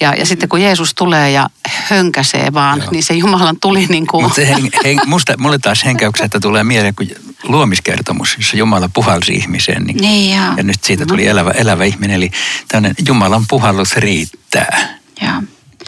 Ja, 0.00 0.14
ja 0.14 0.26
sitten 0.26 0.48
kun 0.48 0.62
Jeesus 0.62 0.94
tulee 0.94 1.30
ja 1.30 1.48
hönkäsee 1.68 2.52
vaan, 2.52 2.78
Joo. 2.78 2.90
niin 2.90 3.02
se 3.02 3.14
Jumalan 3.14 3.56
tuli 3.60 3.86
niin 3.86 4.06
kuin... 4.06 4.24
Mutta 4.24 4.40
musta, 5.06 5.34
mulle 5.38 5.58
taas 5.58 5.84
henkäyksestä 5.84 6.40
tulee 6.40 6.64
mieleen, 6.64 6.94
kun 6.94 7.06
luomiskertomus, 7.42 8.34
jossa 8.36 8.56
Jumala 8.56 8.90
puhalsi 8.94 9.32
ihmiseen. 9.32 9.84
Niin, 9.84 9.96
niin 9.96 10.36
ja. 10.36 10.54
ja 10.56 10.62
nyt 10.62 10.84
siitä 10.84 11.06
tuli 11.06 11.26
elävä, 11.26 11.50
elävä 11.50 11.84
ihminen. 11.84 12.16
Eli 12.16 12.30
tämmöinen 12.68 12.94
Jumalan 13.06 13.44
puhallus 13.48 13.96
riittää 13.96 14.98
ja. 15.22 15.42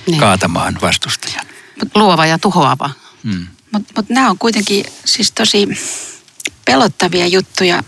Niin. 0.07 0.21
kaatamaan 0.21 0.79
vastustajan. 0.83 1.52
Luova 1.95 2.27
ja 2.27 2.39
tuhoava. 2.39 2.91
Hmm. 3.25 3.47
Mutta 3.73 3.93
mut 3.97 4.09
nämä 4.09 4.31
on 4.31 4.39
kuitenkin 4.39 4.85
siis 5.05 5.33
tosi 5.33 5.69
pelottavia 6.65 7.27
juttuja. 7.27 7.83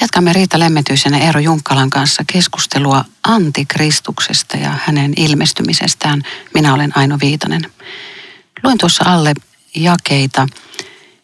Jatkamme 0.00 0.32
Riita 0.32 0.58
Lemmetyisen 0.58 1.12
ja 1.12 1.18
Eero 1.18 1.40
Junkkalan 1.40 1.90
kanssa 1.90 2.24
keskustelua 2.32 3.04
antikristuksesta 3.22 4.56
ja 4.56 4.70
hänen 4.84 5.12
ilmestymisestään. 5.16 6.22
Minä 6.54 6.74
olen 6.74 6.98
Aino 6.98 7.18
Viitanen. 7.22 7.62
Luin 8.62 8.78
tuossa 8.78 9.04
alle 9.06 9.32
jakeita, 9.74 10.48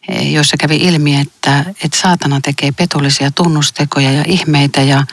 joissa 0.07 0.57
kävi 0.57 0.75
ilmi, 0.75 1.19
että, 1.19 1.65
että 1.83 1.97
saatana 1.97 2.41
tekee 2.41 2.71
petollisia 2.71 3.31
tunnustekoja 3.31 4.11
ja 4.11 4.23
ihmeitä 4.27 4.81
ja 4.81 5.05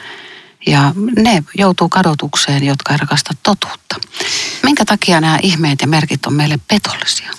Ja 0.67 0.93
ne 1.17 1.43
joutuu 1.59 1.89
kadotukseen, 1.89 2.65
jotka 2.65 2.93
ei 2.93 2.99
rakasta 2.99 3.35
totuutta. 3.43 3.97
Minkä 4.63 4.85
takia 4.85 5.21
nämä 5.21 5.39
ihmeet 5.43 5.81
ja 5.81 5.87
merkit 5.87 6.27
on 6.27 6.35
meille 6.35 6.59
petollisia? 6.69 7.31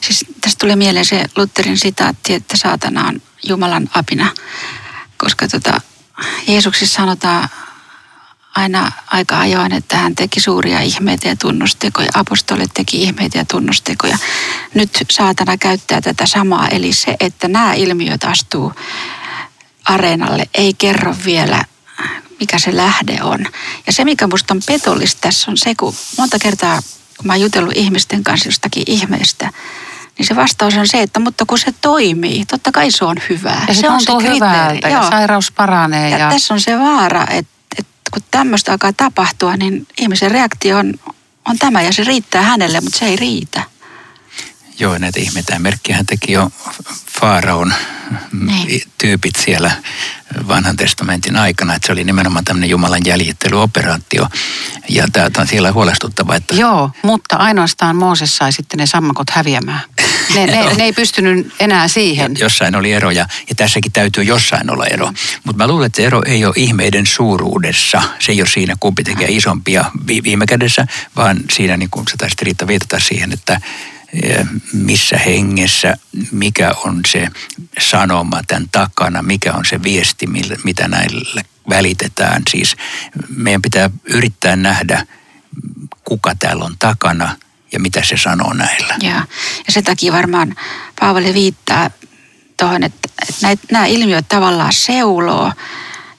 Siis 0.00 0.24
tästä 0.40 0.58
tulee 0.60 0.76
mieleen 0.76 1.04
se 1.04 1.24
Lutherin 1.36 1.78
sitaatti, 1.78 2.34
että 2.34 2.56
saatana 2.56 3.08
on 3.08 3.22
Jumalan 3.48 3.88
apina, 3.94 4.30
koska 5.16 5.48
tota, 5.48 5.80
Jeesuksissa 6.46 6.96
sanotaan 6.96 7.48
aina 8.54 8.92
aika 9.06 9.40
ajoin, 9.40 9.72
että 9.72 9.96
hän 9.96 10.14
teki 10.14 10.40
suuria 10.40 10.80
ihmeitä 10.80 11.28
ja 11.28 11.36
tunnustekoja. 11.36 12.08
Apostolit 12.14 12.70
teki 12.74 13.02
ihmeitä 13.02 13.38
ja 13.38 13.44
tunnustekoja. 13.44 14.18
Nyt 14.74 14.90
saatana 15.10 15.56
käyttää 15.56 16.00
tätä 16.00 16.26
samaa, 16.26 16.68
eli 16.68 16.92
se, 16.92 17.16
että 17.20 17.48
nämä 17.48 17.74
ilmiöt 17.74 18.24
astuu 18.24 18.72
areenalle, 19.84 20.48
ei 20.54 20.74
kerro 20.74 21.14
vielä, 21.24 21.64
mikä 22.40 22.58
se 22.58 22.76
lähde 22.76 23.22
on. 23.22 23.46
Ja 23.86 23.92
se, 23.92 24.04
mikä 24.04 24.26
minusta 24.26 24.54
on 24.54 24.60
petollista 24.66 25.20
tässä 25.20 25.50
on 25.50 25.56
se, 25.56 25.74
kun 25.74 25.94
monta 26.18 26.38
kertaa, 26.38 26.82
kun 27.16 27.26
mä 27.26 27.32
oon 27.32 27.40
jutellut 27.40 27.76
ihmisten 27.76 28.24
kanssa 28.24 28.48
jostakin 28.48 28.82
ihmeestä, 28.86 29.50
niin 30.18 30.26
se 30.26 30.36
vastaus 30.36 30.76
on 30.76 30.88
se, 30.88 31.02
että 31.02 31.20
mutta 31.20 31.46
kun 31.46 31.58
se 31.58 31.74
toimii, 31.80 32.44
totta 32.44 32.72
kai 32.72 32.90
se 32.90 33.04
on 33.04 33.16
hyvää. 33.28 33.64
Ja 33.68 33.74
se, 33.74 33.80
se 33.80 33.90
on 33.90 34.00
se 34.00 34.12
hyvältä 34.34 34.88
ja 34.88 35.10
sairaus 35.10 35.52
paranee. 35.52 36.10
Ja, 36.10 36.18
ja 36.18 36.30
tässä 36.30 36.54
on 36.54 36.60
se 36.60 36.78
vaara, 36.78 37.26
että 37.30 37.53
kun 38.14 38.22
tämmöistä 38.30 38.72
alkaa 38.72 38.92
tapahtua, 38.92 39.56
niin 39.56 39.86
ihmisen 39.98 40.30
reaktio 40.30 40.78
on, 40.78 40.94
on 41.48 41.58
tämä 41.58 41.82
ja 41.82 41.92
se 41.92 42.04
riittää 42.04 42.42
hänelle, 42.42 42.80
mutta 42.80 42.98
se 42.98 43.06
ei 43.06 43.16
riitä. 43.16 43.62
Joo, 44.78 44.98
näitä 44.98 45.20
ihmetään. 45.20 45.62
Merkkihän 45.62 46.06
teki 46.06 46.32
jo 46.32 46.50
Faaraon 47.20 47.74
niin. 48.46 48.82
tyypit 48.98 49.36
siellä 49.36 49.70
vanhan 50.48 50.76
testamentin 50.76 51.36
aikana, 51.36 51.74
että 51.74 51.86
se 51.86 51.92
oli 51.92 52.04
nimenomaan 52.04 52.44
tämmöinen 52.44 52.70
Jumalan 52.70 53.04
jäljittelyooperaatio. 53.04 54.28
Ja 54.88 55.08
tämä 55.12 55.30
on 55.38 55.46
siellä 55.46 55.72
huolestuttava, 55.72 56.36
että... 56.36 56.54
Joo, 56.54 56.90
mutta 57.02 57.36
ainoastaan 57.36 57.96
Mooses 57.96 58.36
sai 58.36 58.52
sitten 58.52 58.78
ne 58.78 58.86
sammakot 58.86 59.30
häviämään. 59.30 59.80
Ne, 60.34 60.46
ne, 60.46 60.64
ne 60.76 60.84
ei 60.84 60.92
pystynyt 60.92 61.54
enää 61.60 61.88
siihen. 61.88 62.32
Jossain 62.38 62.76
oli 62.76 62.92
eroja, 62.92 63.26
ja 63.48 63.54
tässäkin 63.54 63.92
täytyy 63.92 64.24
jossain 64.24 64.70
olla 64.70 64.86
ero. 64.86 65.12
Mutta 65.44 65.62
mä 65.62 65.68
luulen, 65.68 65.86
että 65.86 65.96
se 65.96 66.06
ero 66.06 66.22
ei 66.26 66.44
ole 66.44 66.54
ihmeiden 66.56 67.06
suuruudessa. 67.06 68.02
Se 68.18 68.32
ei 68.32 68.40
ole 68.40 68.48
siinä, 68.48 68.74
kumpi 68.80 69.04
tekee 69.04 69.28
isompia 69.30 69.84
viime 70.06 70.46
kädessä, 70.46 70.86
vaan 71.16 71.40
siinä, 71.52 71.76
niin 71.76 71.90
kuin 71.90 72.08
sä 72.08 72.16
taisit 72.18 72.42
Riitta 72.42 72.66
viitata 72.66 73.00
siihen, 73.00 73.32
että 73.32 73.60
missä 74.72 75.18
hengessä, 75.18 75.96
mikä 76.32 76.70
on 76.84 77.00
se 77.12 77.28
sanoma 77.78 78.40
tämän 78.46 78.68
takana, 78.72 79.22
mikä 79.22 79.52
on 79.52 79.64
se 79.64 79.82
viesti, 79.82 80.26
mitä 80.64 80.88
näille 80.88 81.42
välitetään. 81.68 82.42
Siis 82.50 82.76
meidän 83.28 83.62
pitää 83.62 83.90
yrittää 84.04 84.56
nähdä, 84.56 85.06
kuka 86.04 86.34
täällä 86.34 86.64
on 86.64 86.76
takana 86.78 87.36
ja 87.72 87.80
mitä 87.80 88.02
se 88.04 88.16
sanoo 88.16 88.52
näillä. 88.52 88.96
Ja, 89.02 89.14
ja 89.66 89.72
sen 89.72 89.84
takia 89.84 90.12
varmaan 90.12 90.54
Paavali 91.00 91.34
viittaa 91.34 91.90
tuohon, 92.56 92.82
että, 92.82 93.08
että 93.22 93.46
näitä, 93.46 93.62
nämä 93.70 93.86
ilmiöt 93.86 94.28
tavallaan 94.28 94.72
seuloo 94.72 95.52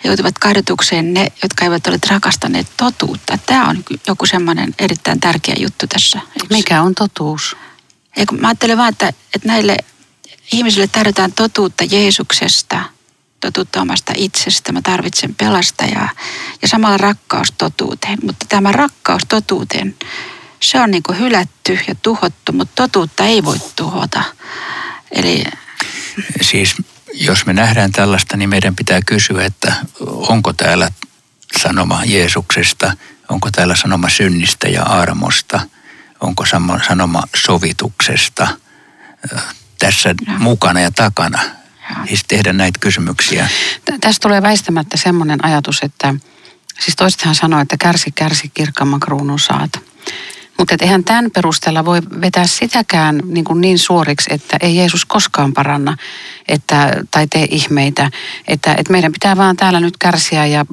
joutuvat 0.04 0.40
kadotukseen 0.40 1.14
ne, 1.14 1.28
jotka 1.44 1.66
eivät 1.66 1.88
ole 1.88 2.00
rakastaneet 2.10 2.68
totuutta. 2.78 3.38
Tämä 3.46 3.70
on 3.70 3.84
joku 4.08 4.25
semmoinen 4.25 4.75
erittäin 4.80 5.20
tärkeä 5.20 5.56
juttu 5.58 5.88
tässä. 5.88 6.20
Mikä 6.50 6.82
on 6.82 6.96
totuus? 6.96 7.58
Ja 8.18 8.26
kun 8.26 8.42
mä 8.42 8.48
ajattelen 8.48 8.78
vaan, 8.78 8.90
että, 8.90 9.08
että 9.08 9.48
näille 9.48 9.78
ihmisille 10.52 10.88
tarvitaan 10.88 11.32
totuutta 11.32 11.84
Jeesuksesta, 11.84 12.82
totuutta 13.40 13.82
omasta 13.82 14.14
itsestä. 14.16 14.72
Mä 14.72 14.82
tarvitsen 14.82 15.36
pelastajaa 15.36 16.10
ja 16.62 16.68
samalla 16.68 16.98
rakkaus 16.98 17.54
totuuteen. 17.58 18.18
Mutta 18.24 18.46
tämä 18.50 18.72
rakkaus 18.72 19.22
totuuteen, 19.28 19.96
se 20.60 20.82
on 20.82 20.92
niin 20.92 21.04
kuin 21.04 21.20
hylätty 21.20 21.80
ja 21.88 21.96
tuhottu, 21.96 22.52
mutta 22.52 22.74
totuutta 22.76 23.26
ei 23.26 23.44
voi 23.44 23.58
tuhota. 23.76 24.24
Eli... 25.12 25.44
Siis 26.42 26.75
jos 27.14 27.46
me 27.46 27.54
nähdään 27.54 27.92
tällaista, 27.92 28.38
niin 28.38 28.50
meidän 28.50 28.75
pitää 28.75 29.00
kysyä, 29.06 29.46
että 29.46 29.75
onko 30.06 30.54
täällä 30.54 30.90
sanoma 31.64 32.01
Jeesuksesta, 32.06 32.94
onko 33.30 33.51
täällä 33.51 33.75
sanoma 33.75 34.10
synnistä 34.10 34.68
ja 34.68 34.84
armosta– 34.84 35.60
onko 36.25 36.46
sanoma 36.88 37.24
sovituksesta 37.35 38.48
tässä 39.79 40.16
no. 40.27 40.33
mukana 40.40 40.79
ja 40.79 40.92
takana. 40.92 41.40
Siis 42.07 42.24
tehdä 42.27 42.53
näitä 42.53 42.79
kysymyksiä. 42.79 43.50
Tästä 44.01 44.22
tulee 44.22 44.42
väistämättä 44.42 44.98
semmoinen 44.98 45.46
ajatus, 45.46 45.79
että 45.81 46.16
siis 46.79 46.96
toisethan 46.96 47.35
sanoo, 47.35 47.59
että 47.59 47.77
kärsi, 47.77 48.11
kärsi, 48.11 48.51
kirkkaamman 48.53 49.00
kruunun 49.00 49.40
saat. 49.40 49.79
Mutta 50.57 50.75
eihän 50.81 51.03
tämän 51.03 51.31
perusteella 51.31 51.85
voi 51.85 52.01
vetää 52.22 52.48
sitäkään 52.48 53.22
niin, 53.25 53.46
kuin 53.46 53.61
niin 53.61 53.79
suoriksi, 53.79 54.33
että 54.33 54.57
ei 54.59 54.75
Jeesus 54.75 55.05
koskaan 55.05 55.53
paranna 55.53 55.98
että, 56.48 57.03
tai 57.11 57.27
tee 57.27 57.48
ihmeitä. 57.51 58.11
Että, 58.48 58.72
että 58.77 58.92
meidän 58.92 59.11
pitää 59.11 59.38
vaan 59.38 59.57
täällä 59.57 59.79
nyt 59.79 59.98
kärsiä 59.98 60.46
ja 60.46 60.66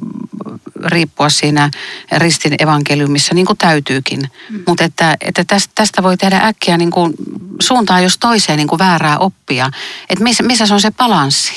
riippua 0.86 1.28
siinä 1.28 1.70
ristin 2.16 2.54
evankeliumissa, 2.58 3.34
niin 3.34 3.46
kuin 3.46 3.58
täytyykin. 3.58 4.20
Mm. 4.50 4.62
Mutta 4.66 4.84
että, 4.84 5.16
että 5.20 5.44
tästä, 5.44 5.72
tästä 5.74 6.02
voi 6.02 6.16
tehdä 6.16 6.40
äkkiä 6.44 6.76
niin 6.76 6.90
kuin 6.90 7.14
suuntaa 7.60 8.00
jos 8.00 8.18
toiseen 8.18 8.56
niin 8.56 8.68
kuin 8.68 8.78
väärää 8.78 9.18
oppia. 9.18 9.70
Että 10.08 10.24
missä, 10.24 10.42
missä 10.42 10.66
se 10.66 10.74
on 10.74 10.80
se 10.80 10.90
balanssi? 10.90 11.52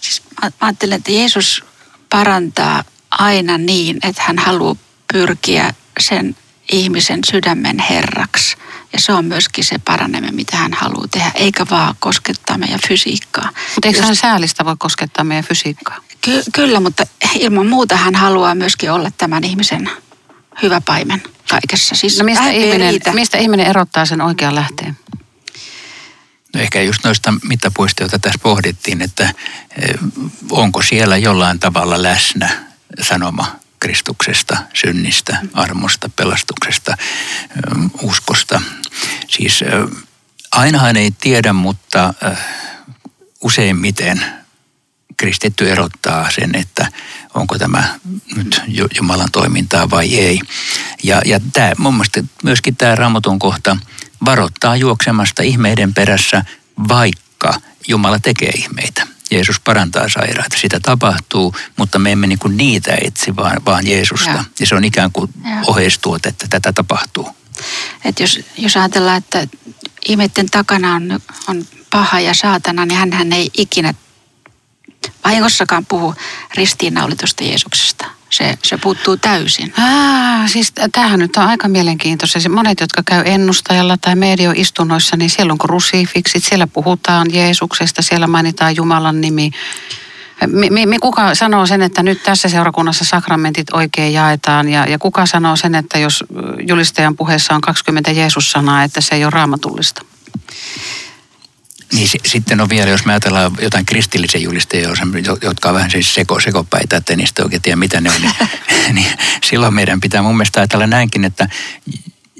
Siis 0.00 0.22
mä 0.42 0.50
ajattelen, 0.60 0.96
että 0.96 1.12
Jeesus 1.12 1.64
parantaa 2.10 2.84
aina 3.10 3.58
niin, 3.58 3.98
että 4.02 4.22
hän 4.22 4.38
haluaa 4.38 4.76
pyrkiä 5.12 5.74
sen 6.00 6.36
ihmisen 6.72 7.20
sydämen 7.30 7.78
herraksi. 7.78 8.56
Ja 8.92 9.00
se 9.00 9.12
on 9.12 9.24
myöskin 9.24 9.64
se 9.64 9.78
paranemme, 9.78 10.30
mitä 10.30 10.56
hän 10.56 10.72
haluaa 10.72 11.08
tehdä, 11.08 11.30
eikä 11.34 11.66
vaan 11.70 11.94
koskettaa 12.00 12.58
meidän 12.58 12.80
fysiikkaa. 12.88 13.50
Mutta 13.74 13.88
eikö 13.88 14.02
hän 14.02 14.16
säälistä 14.16 14.64
voi 14.64 14.76
koskettaa 14.78 15.24
meidän 15.24 15.44
fysiikkaa? 15.44 15.96
Ky- 16.20 16.42
kyllä, 16.52 16.80
mutta 16.80 17.06
ilman 17.34 17.66
muuta 17.66 17.96
hän 17.96 18.14
haluaa 18.14 18.54
myöskin 18.54 18.92
olla 18.92 19.10
tämän 19.18 19.44
ihmisen 19.44 19.90
hyvä 20.62 20.80
paimen 20.80 21.22
kaikessa. 21.50 21.94
Siis 21.94 22.18
no 22.18 22.24
mistä, 22.24 22.50
ihminen, 22.50 23.00
mistä 23.12 23.38
ihminen 23.38 23.66
erottaa 23.66 24.06
sen 24.06 24.20
oikean 24.20 24.54
lähteen? 24.54 24.98
No 26.54 26.60
ehkä 26.60 26.82
just 26.82 27.04
noista 27.04 27.34
mittapuista, 27.48 28.02
joita 28.02 28.18
tässä 28.18 28.40
pohdittiin, 28.42 29.02
että 29.02 29.24
eh, 29.82 29.94
onko 30.50 30.82
siellä 30.82 31.16
jollain 31.16 31.58
tavalla 31.58 32.02
läsnä 32.02 32.50
sanoma 33.00 33.56
Kristuksesta, 33.80 34.56
synnistä, 34.74 35.38
armosta, 35.52 36.10
pelastuksesta, 36.16 36.96
eh, 36.98 37.90
uskosta. 38.02 38.62
Siis 39.28 39.62
eh, 39.62 39.68
ainahan 40.50 40.96
ei 40.96 41.10
tiedä, 41.10 41.52
mutta 41.52 42.14
useimmiten 43.40 44.24
kristitty 45.18 45.70
erottaa 45.70 46.30
sen, 46.30 46.54
että 46.54 46.88
onko 47.34 47.58
tämä 47.58 47.84
nyt 48.36 48.60
Jumalan 48.96 49.28
toimintaa 49.32 49.90
vai 49.90 50.14
ei. 50.14 50.40
Ja, 51.02 51.22
ja 51.24 51.40
tämä, 51.52 51.72
mun 51.78 51.94
mielestä 51.94 52.24
myöskin 52.42 52.76
tämä 52.76 52.94
raamatun 52.94 53.38
kohta 53.38 53.76
varoittaa 54.24 54.76
juoksemasta 54.76 55.42
ihmeiden 55.42 55.94
perässä, 55.94 56.44
vaikka 56.88 57.60
Jumala 57.88 58.18
tekee 58.18 58.48
ihmeitä. 58.48 59.06
Jeesus 59.30 59.60
parantaa 59.60 60.08
sairaita. 60.08 60.58
Sitä 60.58 60.80
tapahtuu, 60.80 61.54
mutta 61.76 61.98
me 61.98 62.12
emme 62.12 62.26
niin 62.26 62.38
kuin 62.38 62.56
niitä 62.56 62.98
etsi, 63.04 63.36
vaan, 63.36 63.64
vaan 63.64 63.86
Jeesusta. 63.86 64.30
Ja. 64.30 64.44
ja 64.60 64.66
se 64.66 64.74
on 64.74 64.84
ikään 64.84 65.12
kuin 65.12 65.32
oheistuote, 65.66 66.28
että 66.28 66.46
tätä 66.50 66.72
tapahtuu. 66.72 67.28
Et 68.04 68.20
jos, 68.20 68.40
jos 68.58 68.76
ajatellaan, 68.76 69.18
että 69.18 69.46
ihmeiden 70.08 70.50
takana 70.50 70.94
on, 70.94 71.20
on 71.48 71.66
paha 71.90 72.20
ja 72.20 72.34
saatana, 72.34 72.86
niin 72.86 72.98
hän 73.14 73.32
ei 73.32 73.50
ikinä 73.54 73.94
vahingossakaan 75.24 75.86
puhu 75.86 76.14
ristiinnaulitusta 76.54 77.44
Jeesuksesta. 77.44 78.04
Se, 78.30 78.58
se 78.62 78.76
puuttuu 78.76 79.16
täysin. 79.16 79.72
Ah, 79.78 80.50
siis 80.50 80.72
tämähän 80.92 81.18
nyt 81.18 81.36
on 81.36 81.42
aika 81.42 81.68
mielenkiintoista. 81.68 82.48
Monet, 82.48 82.80
jotka 82.80 83.02
käy 83.06 83.22
ennustajalla 83.26 83.96
tai 83.96 84.16
medioistunnoissa, 84.16 85.16
niin 85.16 85.30
siellä 85.30 85.52
on 85.52 85.58
krusifiksit, 85.58 86.44
siellä 86.44 86.66
puhutaan 86.66 87.26
Jeesuksesta, 87.34 88.02
siellä 88.02 88.26
mainitaan 88.26 88.76
Jumalan 88.76 89.20
nimi. 89.20 89.50
Mi, 90.46 90.86
mi, 90.86 90.98
kuka 90.98 91.34
sanoo 91.34 91.66
sen, 91.66 91.82
että 91.82 92.02
nyt 92.02 92.22
tässä 92.22 92.48
seurakunnassa 92.48 93.04
sakramentit 93.04 93.70
oikein 93.72 94.12
jaetaan 94.12 94.68
ja, 94.68 94.86
ja 94.86 94.98
kuka 94.98 95.26
sanoo 95.26 95.56
sen, 95.56 95.74
että 95.74 95.98
jos 95.98 96.24
julistajan 96.68 97.16
puheessa 97.16 97.54
on 97.54 97.60
20 97.60 98.10
Jeesus-sanaa, 98.10 98.84
että 98.84 99.00
se 99.00 99.14
ei 99.14 99.24
ole 99.24 99.30
raamatullista? 99.30 100.02
Niin 101.92 102.08
sitten 102.26 102.60
on 102.60 102.68
vielä, 102.68 102.90
jos 102.90 103.04
me 103.04 103.12
ajatellaan 103.12 103.52
jotain 103.60 103.86
kristillisen 103.86 104.42
julistajia, 104.42 104.88
jotka 105.42 105.68
on 105.68 105.74
vähän 105.74 105.90
siis 105.90 106.14
seko, 106.14 106.40
sekopäitä, 106.40 106.96
että 106.96 107.16
niistä 107.16 107.42
oikein 107.42 107.62
tiedä 107.62 107.76
mitä 107.76 108.00
ne 108.00 108.10
on, 108.10 108.22
niin, 108.22 108.34
niin 108.94 109.06
silloin 109.44 109.74
meidän 109.74 110.00
pitää 110.00 110.22
mun 110.22 110.36
mielestä 110.36 110.60
ajatella 110.60 110.86
näinkin, 110.86 111.24
että 111.24 111.48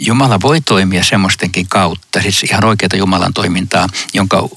Jumala 0.01 0.39
voi 0.43 0.61
toimia 0.61 1.05
semmoistenkin 1.05 1.67
kautta, 1.69 2.23
siis 2.23 2.43
ihan 2.43 2.65
oikeata 2.65 2.97
Jumalan 2.97 3.35
toimintaa, 3.35 3.89
jonka 4.15 4.49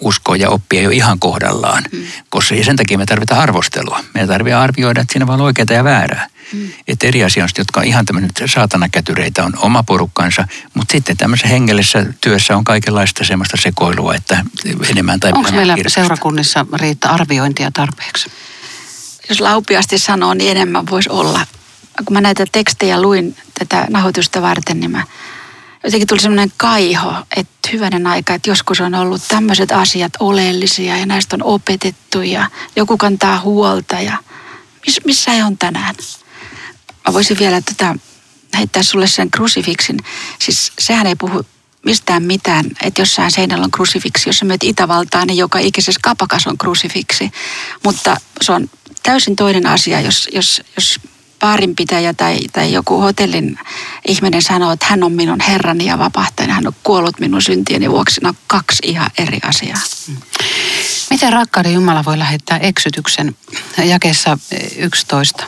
usko 0.00 0.34
ja 0.34 0.50
oppi 0.50 0.78
ei 0.78 0.86
ole 0.86 0.94
ihan 0.94 1.18
kohdallaan. 1.18 1.84
Mm. 1.92 2.02
Koska 2.28 2.54
sen 2.64 2.76
takia 2.76 2.98
me 2.98 3.06
tarvitaan 3.06 3.40
arvostelua. 3.40 4.00
Me 4.14 4.26
tarvitsee 4.26 4.54
arvioida, 4.54 5.00
että 5.00 5.12
siinä 5.12 5.32
on 5.32 5.40
oikeaa 5.40 5.66
ja 5.70 5.84
väärää. 5.84 6.26
Mm. 6.52 6.68
Että 6.88 7.06
eri 7.06 7.24
asioista, 7.24 7.60
jotka 7.60 7.80
on 7.80 7.86
ihan 7.86 8.04
tämmöinen 8.04 8.30
saatanakätyreitä, 8.46 9.44
on 9.44 9.52
oma 9.56 9.82
porukkansa, 9.82 10.46
mutta 10.74 10.92
sitten 10.92 11.16
tämmöisessä 11.16 11.48
hengellisessä 11.48 12.06
työssä 12.20 12.56
on 12.56 12.64
kaikenlaista 12.64 13.24
semmoista 13.24 13.56
sekoilua, 13.60 14.14
että 14.14 14.44
enemmän 14.88 15.20
tai 15.20 15.32
Onko 15.34 15.52
meillä 15.52 15.74
kirkasta. 15.74 16.00
seurakunnissa 16.00 16.66
riittää 16.72 17.12
arviointia 17.12 17.70
tarpeeksi? 17.70 18.30
Jos 19.28 19.40
laupiasti 19.40 19.98
sanoo, 19.98 20.34
niin 20.34 20.50
enemmän 20.50 20.86
voisi 20.90 21.10
olla. 21.10 21.46
Kun 22.04 22.14
mä 22.14 22.20
näitä 22.20 22.44
tekstejä 22.52 23.02
luin 23.02 23.36
tätä 23.58 23.86
nahoitusta 23.90 24.42
varten, 24.42 24.80
niin 24.80 24.90
mä 24.90 25.04
jotenkin 25.84 26.08
tuli 26.08 26.20
semmoinen 26.20 26.52
kaiho, 26.56 27.14
että 27.36 27.68
hyvänen 27.72 28.06
aika, 28.06 28.34
että 28.34 28.50
joskus 28.50 28.80
on 28.80 28.94
ollut 28.94 29.22
tämmöiset 29.28 29.72
asiat 29.72 30.12
oleellisia 30.20 30.96
ja 30.96 31.06
näistä 31.06 31.36
on 31.36 31.42
opetettu 31.42 32.22
ja 32.22 32.50
joku 32.76 32.96
kantaa 32.96 33.40
huolta 33.40 34.00
ja 34.00 34.16
miss, 34.86 35.00
missä 35.04 35.30
he 35.30 35.44
on 35.44 35.58
tänään? 35.58 35.94
Mä 37.06 37.12
voisin 37.12 37.38
vielä 37.38 37.60
tota, 37.60 37.96
heittää 38.58 38.82
sulle 38.82 39.06
sen 39.06 39.30
krusifiksin. 39.30 39.98
Siis 40.38 40.72
sehän 40.78 41.06
ei 41.06 41.16
puhu 41.16 41.46
mistään 41.84 42.22
mitään, 42.22 42.64
että 42.82 43.02
jossain 43.02 43.30
seinällä 43.30 43.64
on 43.64 43.70
krusifiksi. 43.70 44.28
Jos 44.28 44.38
sä 44.38 44.44
menet 44.44 44.64
Itävaltaan, 44.64 45.26
niin 45.26 45.36
joka 45.36 45.58
ikisessä 45.58 46.00
kapakas 46.02 46.46
on 46.46 46.58
krusifiksi. 46.58 47.30
Mutta 47.84 48.16
se 48.42 48.52
on 48.52 48.70
täysin 49.02 49.36
toinen 49.36 49.66
asia, 49.66 50.00
jos, 50.00 50.28
jos, 50.32 50.62
jos 50.76 51.00
baarinpitäjä 51.40 52.14
tai, 52.14 52.38
tai 52.52 52.72
joku 52.72 53.00
hotellin 53.00 53.58
ihminen 54.08 54.42
sanoo, 54.42 54.72
että 54.72 54.86
hän 54.88 55.02
on 55.02 55.12
minun 55.12 55.40
herrani 55.40 55.86
ja 55.86 55.98
vapahtaja, 55.98 56.54
hän 56.54 56.66
on 56.66 56.72
kuollut 56.82 57.20
minun 57.20 57.42
syntieni 57.42 57.90
vuoksi. 57.90 58.20
No 58.20 58.34
kaksi 58.46 58.82
ihan 58.86 59.10
eri 59.18 59.38
asiaa. 59.44 59.80
Miten 61.10 61.32
rakkauden 61.32 61.74
Jumala 61.74 62.04
voi 62.04 62.18
lähettää 62.18 62.58
eksytyksen 62.58 63.36
jakeessa 63.84 64.38
11? 64.76 65.46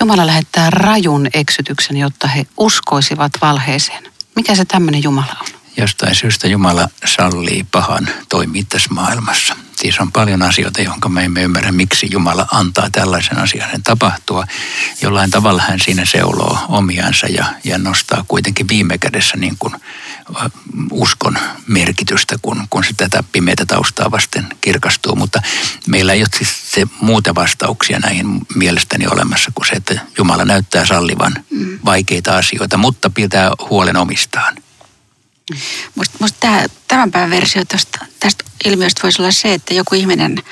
Jumala 0.00 0.26
lähettää 0.26 0.70
rajun 0.70 1.28
eksytyksen, 1.34 1.96
jotta 1.96 2.28
he 2.28 2.46
uskoisivat 2.56 3.32
valheeseen. 3.42 4.02
Mikä 4.36 4.54
se 4.54 4.64
tämmöinen 4.64 5.02
Jumala 5.02 5.36
on? 5.40 5.51
Jostain 5.76 6.14
syystä 6.14 6.48
Jumala 6.48 6.88
sallii 7.04 7.66
pahan 7.72 8.08
toimia 8.28 8.64
tässä 8.68 8.94
maailmassa. 8.94 9.56
Siis 9.76 9.98
on 9.98 10.12
paljon 10.12 10.42
asioita, 10.42 10.82
jonka 10.82 11.08
me 11.08 11.24
emme 11.24 11.42
ymmärrä, 11.42 11.72
miksi 11.72 12.08
Jumala 12.10 12.46
antaa 12.52 12.90
tällaisen 12.90 13.38
asian 13.38 13.82
tapahtua. 13.84 14.44
Jollain 15.02 15.30
tavalla 15.30 15.62
hän 15.62 15.80
siinä 15.80 16.04
seuloo 16.04 16.58
omiansa 16.68 17.26
ja, 17.26 17.44
ja 17.64 17.78
nostaa 17.78 18.24
kuitenkin 18.28 18.68
viime 18.68 18.98
kädessä 18.98 19.36
niin 19.36 19.56
kuin 19.58 19.74
uskon 20.90 21.38
merkitystä, 21.66 22.36
kun, 22.42 22.66
kun 22.70 22.84
se 22.84 22.90
tätä 22.96 23.24
pimeitä 23.32 23.66
taustaa 23.66 24.10
vasten 24.10 24.46
kirkastuu. 24.60 25.16
Mutta 25.16 25.42
meillä 25.86 26.12
ei 26.12 26.20
ole 26.20 26.28
siis 26.38 26.72
se 26.72 26.86
muuta 27.00 27.34
vastauksia 27.34 27.98
näihin 27.98 28.40
mielestäni 28.54 29.06
olemassa 29.06 29.50
kuin 29.54 29.66
se, 29.66 29.72
että 29.72 30.00
Jumala 30.18 30.44
näyttää 30.44 30.84
sallivan 30.84 31.44
mm. 31.50 31.78
vaikeita 31.84 32.36
asioita, 32.36 32.76
mutta 32.76 33.10
pitää 33.10 33.50
huolen 33.70 33.96
omistaan. 33.96 34.56
Musta, 35.94 36.16
musta 36.20 36.36
tämä, 36.40 36.64
tämän 36.88 37.10
päivän 37.10 37.30
versio 37.30 37.64
tosta, 37.64 37.98
tästä 38.20 38.44
ilmiöstä 38.64 39.02
voisi 39.02 39.22
olla 39.22 39.32
se, 39.32 39.54
että 39.54 39.74
joku 39.74 39.94
ihminen 39.94 40.42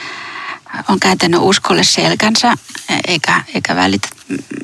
on 0.88 1.00
kääntänyt 1.00 1.40
uskolle 1.42 1.85
selkänsä 1.85 2.55
eikä, 3.09 3.44
eikä 3.55 3.76
välitä, 3.76 4.09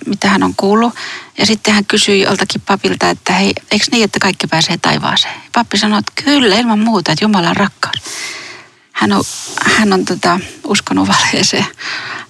mitä 0.07 0.29
hän 0.29 0.43
on 0.43 0.55
kuullut. 0.57 0.95
Ja 1.39 1.47
sitten 1.47 1.75
hän 1.75 1.85
kysyi 1.85 2.23
joltakin 2.23 2.61
papilta, 2.61 3.11
että 3.11 3.33
hei, 3.33 3.53
eikö 3.71 3.85
niin, 3.91 4.05
että 4.05 4.19
kaikki 4.19 4.47
pääsee 4.47 4.79
taivaaseen? 4.83 5.35
Pappi 5.55 5.79
sanoi, 5.79 5.99
että 5.99 6.23
kyllä, 6.25 6.57
ilman 6.57 6.79
muuta, 6.79 7.13
että 7.13 7.25
Jumala 7.25 7.51
on 7.51 7.57
rakkaus. 7.57 8.03
Hän 8.93 9.13
on, 9.13 9.25
hän 9.79 9.93
on 9.93 10.05
tota, 10.05 10.41
uskonut 10.65 11.09
valheeseen. 11.09 11.67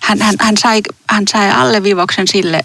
Hän, 0.01 0.21
hän, 0.21 0.35
hän, 0.41 0.57
sai, 0.57 0.83
hän 1.11 1.25
sai 1.33 1.51
alleviivauksen 1.51 2.29
sille 2.29 2.65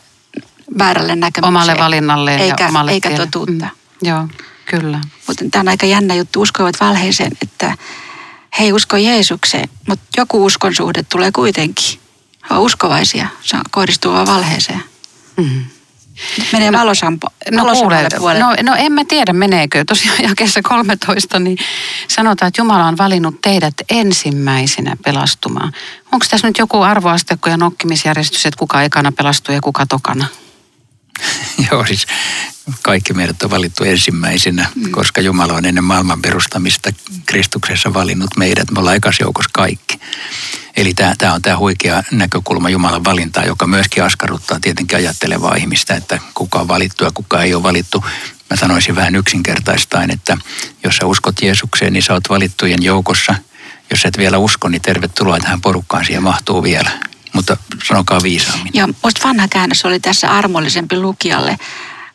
väärälle 0.77 1.15
näkemykseen. 1.15 1.47
Omalle 1.55 1.75
valinnalle 1.79 2.35
eikä, 2.35 2.63
ja 2.63 2.67
omalle 2.67 2.91
Eikä 2.91 3.09
totuutta. 3.09 3.65
Mm, 3.65 4.07
joo, 4.07 4.27
kyllä. 4.71 5.01
Mutta 5.27 5.45
tämä 5.51 5.61
on 5.61 5.67
aika 5.67 5.85
jännä 5.85 6.15
juttu, 6.15 6.41
uskoivat 6.41 6.75
valheeseen, 6.81 7.31
että 7.41 7.77
he 8.59 8.63
ei 8.63 8.73
usko 8.73 8.97
Jeesukseen, 8.97 9.69
mutta 9.87 10.05
joku 10.17 10.45
uskon 10.45 10.75
suhde 10.75 11.03
tulee 11.03 11.31
kuitenkin. 11.31 11.99
He 12.49 12.55
on 12.55 12.61
uskovaisia, 12.61 13.27
se 13.41 13.57
kohdistuu 13.71 14.13
vaan 14.13 14.27
valheeseen. 14.27 14.83
Mm. 15.37 15.65
Menee 16.53 16.71
no, 16.71 16.79
valosampo, 16.79 17.27
no, 17.51 17.63
kuule, 18.17 18.39
no, 18.39 18.55
no 18.63 18.75
en 18.75 18.91
mä 18.91 19.05
tiedä 19.05 19.33
meneekö. 19.33 19.85
Tosiaan 19.85 20.23
jakessa 20.29 20.61
13 20.61 21.39
niin 21.39 21.57
sanotaan, 22.07 22.47
että 22.47 22.61
Jumala 22.61 22.85
on 22.85 22.97
valinnut 22.97 23.41
teidät 23.41 23.73
ensimmäisenä 23.89 24.97
pelastumaan. 25.03 25.73
Onko 26.11 26.25
tässä 26.29 26.47
nyt 26.47 26.57
joku 26.57 26.81
arvoastekko 26.81 27.49
ja 27.49 27.57
nokkimisjärjestys, 27.57 28.45
että 28.45 28.57
kuka 28.59 28.83
ekana 28.83 29.11
pelastuu 29.11 29.55
ja 29.55 29.61
kuka 29.61 29.85
tokana? 29.85 30.25
Joo, 31.71 31.85
siis 31.85 32.07
kaikki 32.81 33.13
meidät 33.13 33.43
on 33.43 33.49
valittu 33.49 33.83
ensimmäisenä, 33.83 34.67
mm. 34.75 34.91
koska 34.91 35.21
Jumala 35.21 35.53
on 35.53 35.65
ennen 35.65 35.83
maailman 35.83 36.21
perustamista 36.21 36.89
Kristuksessa 37.25 37.93
valinnut 37.93 38.37
meidät. 38.37 38.71
Me 38.71 38.79
ollaan 38.79 38.99
joukossa 39.19 39.49
kaikki. 39.53 39.99
Eli 40.77 40.93
tämä, 40.93 41.13
tämä 41.17 41.33
on 41.33 41.41
tämä 41.41 41.57
huikea 41.57 42.03
näkökulma 42.11 42.69
Jumalan 42.69 43.03
valintaa, 43.03 43.45
joka 43.45 43.67
myöskin 43.67 44.03
askarruttaa 44.03 44.59
tietenkin 44.59 44.97
ajattelevaa 44.97 45.55
ihmistä, 45.55 45.95
että 45.95 46.19
kuka 46.33 46.59
on 46.59 46.67
valittu 46.67 47.03
ja 47.03 47.11
kuka 47.13 47.43
ei 47.43 47.53
ole 47.53 47.63
valittu. 47.63 48.05
Mä 48.49 48.57
sanoisin 48.57 48.95
vähän 48.95 49.15
yksinkertaistain, 49.15 50.11
että 50.11 50.37
jos 50.83 50.97
sä 50.97 51.05
uskot 51.05 51.41
Jeesukseen, 51.41 51.93
niin 51.93 52.03
sä 52.03 52.13
oot 52.13 52.29
valittujen 52.29 52.83
joukossa. 52.83 53.35
Jos 53.89 54.05
et 54.05 54.17
vielä 54.17 54.37
usko, 54.37 54.69
niin 54.69 54.81
tervetuloa 54.81 55.39
tähän 55.39 55.61
porukkaan, 55.61 56.05
siihen 56.05 56.23
mahtuu 56.23 56.63
vielä. 56.63 56.89
Mutta 57.33 57.57
sanokaa 57.87 58.23
viisaammin. 58.23 58.71
Joo, 58.73 58.87
musta 59.03 59.27
vanha 59.27 59.47
käännös 59.47 59.85
oli 59.85 59.99
tässä 59.99 60.31
armollisempi 60.31 60.99
lukijalle 60.99 61.57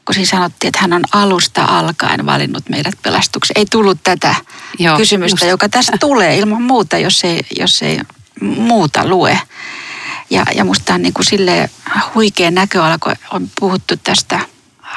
kun 0.06 0.14
siinä 0.14 0.30
sanottiin, 0.30 0.68
että 0.68 0.80
hän 0.80 0.92
on 0.92 1.02
alusta 1.12 1.64
alkaen 1.64 2.26
valinnut 2.26 2.68
meidät 2.68 2.94
pelastukseen. 3.02 3.58
Ei 3.58 3.66
tullut 3.70 3.98
tätä 4.02 4.34
Joo, 4.78 4.96
kysymystä, 4.96 5.44
just. 5.44 5.50
joka 5.50 5.68
tästä 5.68 5.98
tulee 6.00 6.36
ilman 6.36 6.62
muuta, 6.62 6.98
jos 6.98 7.24
ei, 7.24 7.40
jos 7.58 7.82
ei 7.82 8.00
muuta 8.40 9.08
lue. 9.08 9.40
Ja, 10.30 10.44
ja 10.54 10.64
musta 10.64 10.94
on 10.94 11.02
niin 11.02 11.14
kuin 11.14 11.26
sille 11.26 11.70
huikea 12.14 12.50
näköala, 12.50 12.98
kun 12.98 13.12
on 13.32 13.50
puhuttu 13.60 13.94
tästä 13.96 14.40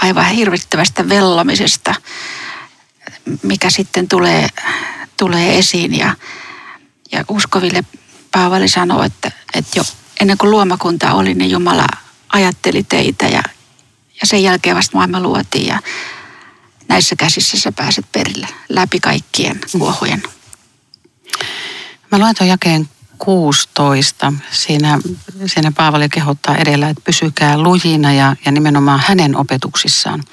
aivan 0.01 0.25
hirvittävästä 0.25 1.09
vellomisesta, 1.09 1.95
mikä 3.43 3.69
sitten 3.69 4.07
tulee, 4.07 4.47
tulee 5.17 5.59
esiin. 5.59 5.97
Ja, 5.97 6.15
ja 7.11 7.25
uskoville 7.27 7.83
Paavali 8.31 8.67
sanoo, 8.67 9.03
että, 9.03 9.31
että 9.53 9.79
jo 9.79 9.83
ennen 10.21 10.37
kuin 10.37 10.51
luomakunta 10.51 11.13
oli, 11.13 11.33
niin 11.33 11.51
Jumala 11.51 11.87
ajatteli 12.33 12.83
teitä 12.83 13.25
ja, 13.25 13.43
ja 14.21 14.27
sen 14.27 14.43
jälkeen 14.43 14.75
vasta 14.75 14.97
maailma 14.97 15.19
luotiin 15.19 15.67
ja 15.67 15.79
näissä 16.87 17.15
käsissä 17.15 17.59
sä 17.59 17.71
pääset 17.71 18.05
perille 18.11 18.47
läpi 18.69 18.99
kaikkien 18.99 19.59
kuohujen. 19.71 20.23
Mä 22.11 22.17
luen 22.17 22.35
tuon 22.35 22.47
jakeen 22.47 22.89
16. 23.17 24.33
Siinä, 24.51 24.99
siinä 25.45 25.71
Paavali 25.71 26.09
kehottaa 26.09 26.57
edellä, 26.57 26.89
että 26.89 27.01
pysykää 27.05 27.57
lujina 27.57 28.13
ja, 28.13 28.35
ja 28.45 28.51
nimenomaan 28.51 29.03
hänen 29.05 29.37
opetuksissaan. 29.37 30.23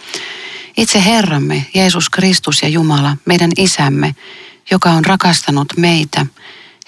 Itse 0.76 1.04
Herramme, 1.04 1.66
Jeesus 1.74 2.10
Kristus 2.10 2.62
ja 2.62 2.68
Jumala, 2.68 3.16
meidän 3.24 3.50
isämme, 3.56 4.14
joka 4.70 4.90
on 4.90 5.04
rakastanut 5.04 5.72
meitä 5.76 6.26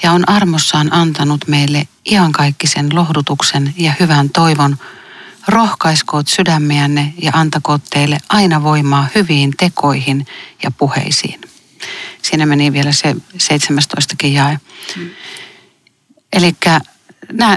ja 0.02 0.12
on 0.12 0.28
armossaan 0.28 0.92
antanut 0.92 1.48
meille 1.48 1.88
iankaikkisen 2.11 2.94
lohdutuksen 2.94 3.74
ja 3.76 3.92
hyvän 4.00 4.30
toivon, 4.30 4.76
rohkaiskoot 5.48 6.28
sydämiänne 6.28 7.12
ja 7.22 7.30
antakoot 7.34 7.82
teille 7.90 8.18
aina 8.28 8.62
voimaa 8.62 9.06
hyviin 9.14 9.54
tekoihin 9.58 10.26
ja 10.62 10.70
puheisiin. 10.70 11.40
Siinä 12.22 12.46
meni 12.46 12.72
vielä 12.72 12.92
se 12.92 13.16
17 13.38 14.14
jae. 14.26 14.58
Mm. 14.96 15.11
Eli 16.32 16.54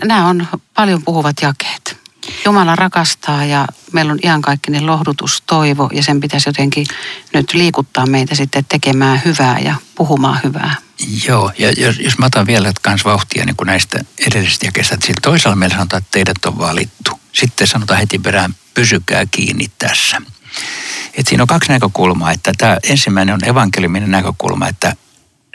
nämä 0.03 0.27
on 0.27 0.47
paljon 0.73 1.03
puhuvat 1.03 1.35
jakeet. 1.41 2.01
Jumala 2.45 2.75
rakastaa 2.75 3.45
ja 3.45 3.67
meillä 3.93 4.11
on 4.11 4.19
iankaikkinen 4.23 4.85
lohdutus, 4.85 5.43
toivo 5.47 5.89
ja 5.93 6.03
sen 6.03 6.19
pitäisi 6.19 6.49
jotenkin 6.49 6.87
nyt 7.33 7.53
liikuttaa 7.53 8.05
meitä 8.05 8.35
sitten 8.35 8.65
tekemään 8.65 9.21
hyvää 9.25 9.59
ja 9.59 9.75
puhumaan 9.95 10.39
hyvää. 10.43 10.75
Joo, 11.27 11.51
ja 11.57 11.71
jos, 11.71 11.99
jos 11.99 12.17
mä 12.17 12.25
otan 12.25 12.47
vielä 12.47 12.71
kans 12.81 13.05
vauhtia 13.05 13.45
niin 13.45 13.55
kuin 13.55 13.67
näistä 13.67 13.99
edellisistä 14.27 14.65
jakeista, 14.65 14.95
että 14.95 15.11
toisaalta 15.21 15.55
meillä 15.55 15.75
sanotaan, 15.75 16.01
että 16.01 16.11
teidät 16.11 16.45
on 16.45 16.57
valittu. 16.57 17.20
Sitten 17.33 17.67
sanotaan 17.67 17.99
heti 17.99 18.19
perään, 18.19 18.55
pysykää 18.73 19.25
kiinni 19.31 19.71
tässä. 19.77 20.21
Et 21.13 21.27
siinä 21.27 21.43
on 21.43 21.47
kaksi 21.47 21.71
näkökulmaa. 21.71 22.31
Että 22.31 22.51
tämä 22.57 22.77
ensimmäinen 22.83 23.35
on 23.35 23.49
evankeliuminen 23.49 24.11
näkökulma, 24.11 24.67
että 24.67 24.95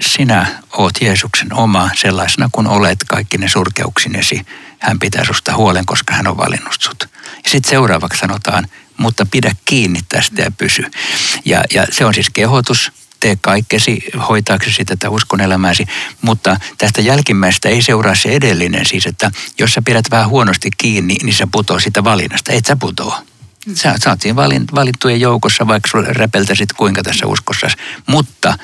sinä 0.01 0.63
oot 0.73 0.95
Jeesuksen 1.01 1.53
oma 1.53 1.91
sellaisena 1.97 2.49
kuin 2.53 2.67
olet 2.67 2.99
kaikki 3.07 3.39
ne 3.39 3.49
surkeuksinesi. 3.49 4.47
Hän 4.79 4.99
pitää 4.99 5.25
susta 5.25 5.57
huolen, 5.57 5.87
koska 5.87 6.15
hän 6.15 6.27
on 6.27 6.37
valinnut 6.37 6.77
sut. 6.81 7.09
Ja 7.45 7.51
sitten 7.51 7.71
seuraavaksi 7.71 8.21
sanotaan, 8.21 8.69
mutta 8.97 9.27
pidä 9.31 9.53
kiinni 9.65 10.01
tästä 10.09 10.43
ja 10.43 10.51
pysy. 10.51 10.91
Ja, 11.45 11.65
ja 11.75 11.87
se 11.91 12.05
on 12.05 12.15
siis 12.15 12.31
kehotus, 12.31 12.93
tee 13.21 13.37
kaikkesi 13.41 14.05
hoitaaksesi 14.29 14.85
tätä 14.85 15.11
uskon 15.11 15.41
elämääsi, 15.41 15.87
mutta 16.23 16.57
tästä 16.79 17.01
jälkimmäistä 17.01 17.69
ei 17.69 17.83
seuraa 17.83 18.15
se 18.15 18.29
edellinen 18.29 18.87
siis, 18.87 19.07
että 19.07 19.31
jos 19.59 19.75
sä 19.75 19.83
pidät 19.83 20.11
vähän 20.11 20.29
huonosti 20.29 20.71
kiinni, 20.79 21.17
niin 21.23 21.35
sä 21.35 21.47
putoo 21.53 21.81
sitä 21.81 22.05
valinnasta. 22.05 22.53
Et 22.53 22.65
sä 22.65 22.77
putoo. 22.77 23.15
Sä, 23.75 23.95
oot 24.09 24.21
siinä 24.21 24.37
valittujen 24.75 25.21
joukossa, 25.21 25.67
vaikka 25.67 25.89
sulle 25.89 26.07
räpeltäisit 26.13 26.73
kuinka 26.73 27.03
tässä 27.03 27.27
uskossa, 27.27 27.67
mutta 28.07 28.59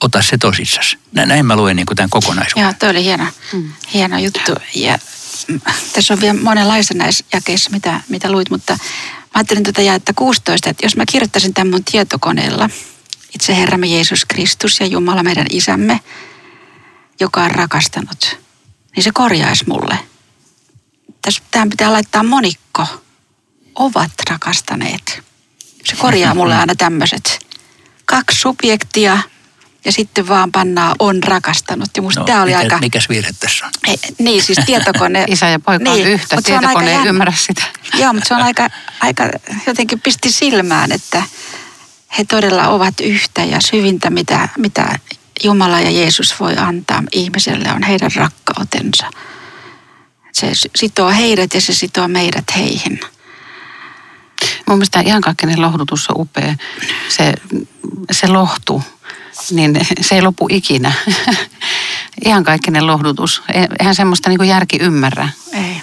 ota 0.00 0.22
se 0.22 0.38
tosissas. 0.38 0.96
Näin 1.12 1.46
mä 1.46 1.56
luen 1.56 1.76
niin 1.76 1.86
kuin 1.86 1.96
tämän 1.96 2.10
kokonaisuuden. 2.10 2.62
Joo, 2.62 2.72
toi 2.78 2.90
oli 2.90 3.04
hieno, 3.04 3.26
hieno 3.94 4.18
juttu. 4.18 4.52
Ja 4.74 4.98
mm, 5.48 5.60
tässä 5.92 6.14
on 6.14 6.20
vielä 6.20 6.40
monenlaista 6.42 6.94
näissä 6.94 7.24
jakeissa, 7.32 7.70
mitä, 7.70 8.00
mitä 8.08 8.32
luit, 8.32 8.50
mutta 8.50 8.72
mä 8.72 8.78
ajattelin 9.34 9.62
tätä 9.62 9.82
jaetta 9.82 10.12
16, 10.16 10.70
että 10.70 10.86
jos 10.86 10.96
mä 10.96 11.04
kirjoittaisin 11.06 11.54
tämän 11.54 11.70
mun 11.70 11.84
tietokoneella, 11.84 12.70
itse 13.34 13.56
Herramme 13.56 13.86
Jeesus 13.86 14.24
Kristus 14.24 14.80
ja 14.80 14.86
Jumala 14.86 15.22
meidän 15.22 15.46
isämme, 15.50 16.00
joka 17.20 17.42
on 17.42 17.50
rakastanut, 17.50 18.38
niin 18.96 19.04
se 19.04 19.10
korjaisi 19.14 19.64
mulle. 19.68 19.98
Tässä 21.22 21.42
tähän 21.50 21.70
pitää 21.70 21.92
laittaa 21.92 22.22
monikko. 22.22 22.86
Ovat 23.74 24.10
rakastaneet. 24.30 25.22
Se 25.84 25.96
korjaa 25.96 26.34
mulle 26.34 26.56
aina 26.56 26.74
tämmöiset. 26.74 27.46
Kaksi 28.04 28.40
subjektia– 28.40 29.18
ja 29.84 29.92
sitten 29.92 30.28
vaan 30.28 30.52
pannaan 30.52 30.96
on 30.98 31.22
rakastanut. 31.22 31.88
Ja 31.96 32.02
musta 32.02 32.20
no, 32.20 32.26
tämä 32.26 32.42
oli 32.42 32.50
mikä, 32.50 32.58
aika... 32.58 32.78
Mikäs 32.78 33.08
virhe 33.08 33.30
tässä 33.40 33.66
on? 33.66 33.72
Ei, 33.86 33.96
niin, 34.18 34.42
siis 34.42 34.58
tietokone... 34.66 35.24
Isä 35.28 35.48
ja 35.48 35.60
poika 35.60 35.84
niin, 35.84 36.06
on 36.06 36.12
yhtä, 36.12 36.36
mutta 36.36 36.48
se 36.48 36.54
on 36.54 36.60
tietokone 36.60 36.90
aika 36.90 37.02
ei 37.02 37.08
ymmärrä 37.08 37.32
sitä. 37.36 37.62
Joo, 37.98 38.12
mutta 38.12 38.28
se 38.28 38.34
on 38.34 38.42
aika, 38.42 38.68
aika 39.00 39.24
jotenkin 39.66 40.00
pisti 40.00 40.30
silmään, 40.30 40.92
että 40.92 41.22
he 42.18 42.24
todella 42.24 42.68
ovat 42.68 43.00
yhtä 43.00 43.44
ja 43.44 43.58
syvintä, 43.60 44.10
mitä, 44.10 44.48
mitä 44.58 44.98
Jumala 45.44 45.80
ja 45.80 45.90
Jeesus 45.90 46.40
voi 46.40 46.56
antaa 46.56 47.02
ihmiselle, 47.12 47.72
on 47.72 47.82
heidän 47.82 48.10
rakkautensa. 48.16 49.10
Se 50.32 50.52
sitoo 50.76 51.10
heidät 51.10 51.54
ja 51.54 51.60
se 51.60 51.74
sitoo 51.74 52.08
meidät 52.08 52.44
heihin. 52.56 53.00
Mun 54.66 54.78
mielestä 54.78 55.00
iankaikkinen 55.00 55.60
lohdutus 55.60 56.10
on 56.10 56.20
upea. 56.20 56.54
Se, 57.08 57.34
se 58.12 58.26
lohtu, 58.26 58.82
niin 59.50 59.80
se 60.00 60.14
ei 60.14 60.22
lopu 60.22 60.48
ikinä. 60.50 60.92
Iankaikkinen 62.26 62.86
lohdutus. 62.86 63.42
Eihän 63.78 63.94
semmoista 63.94 64.30
niin 64.30 64.48
järki 64.48 64.78
ymmärrä. 64.80 65.28
Ei. 65.52 65.82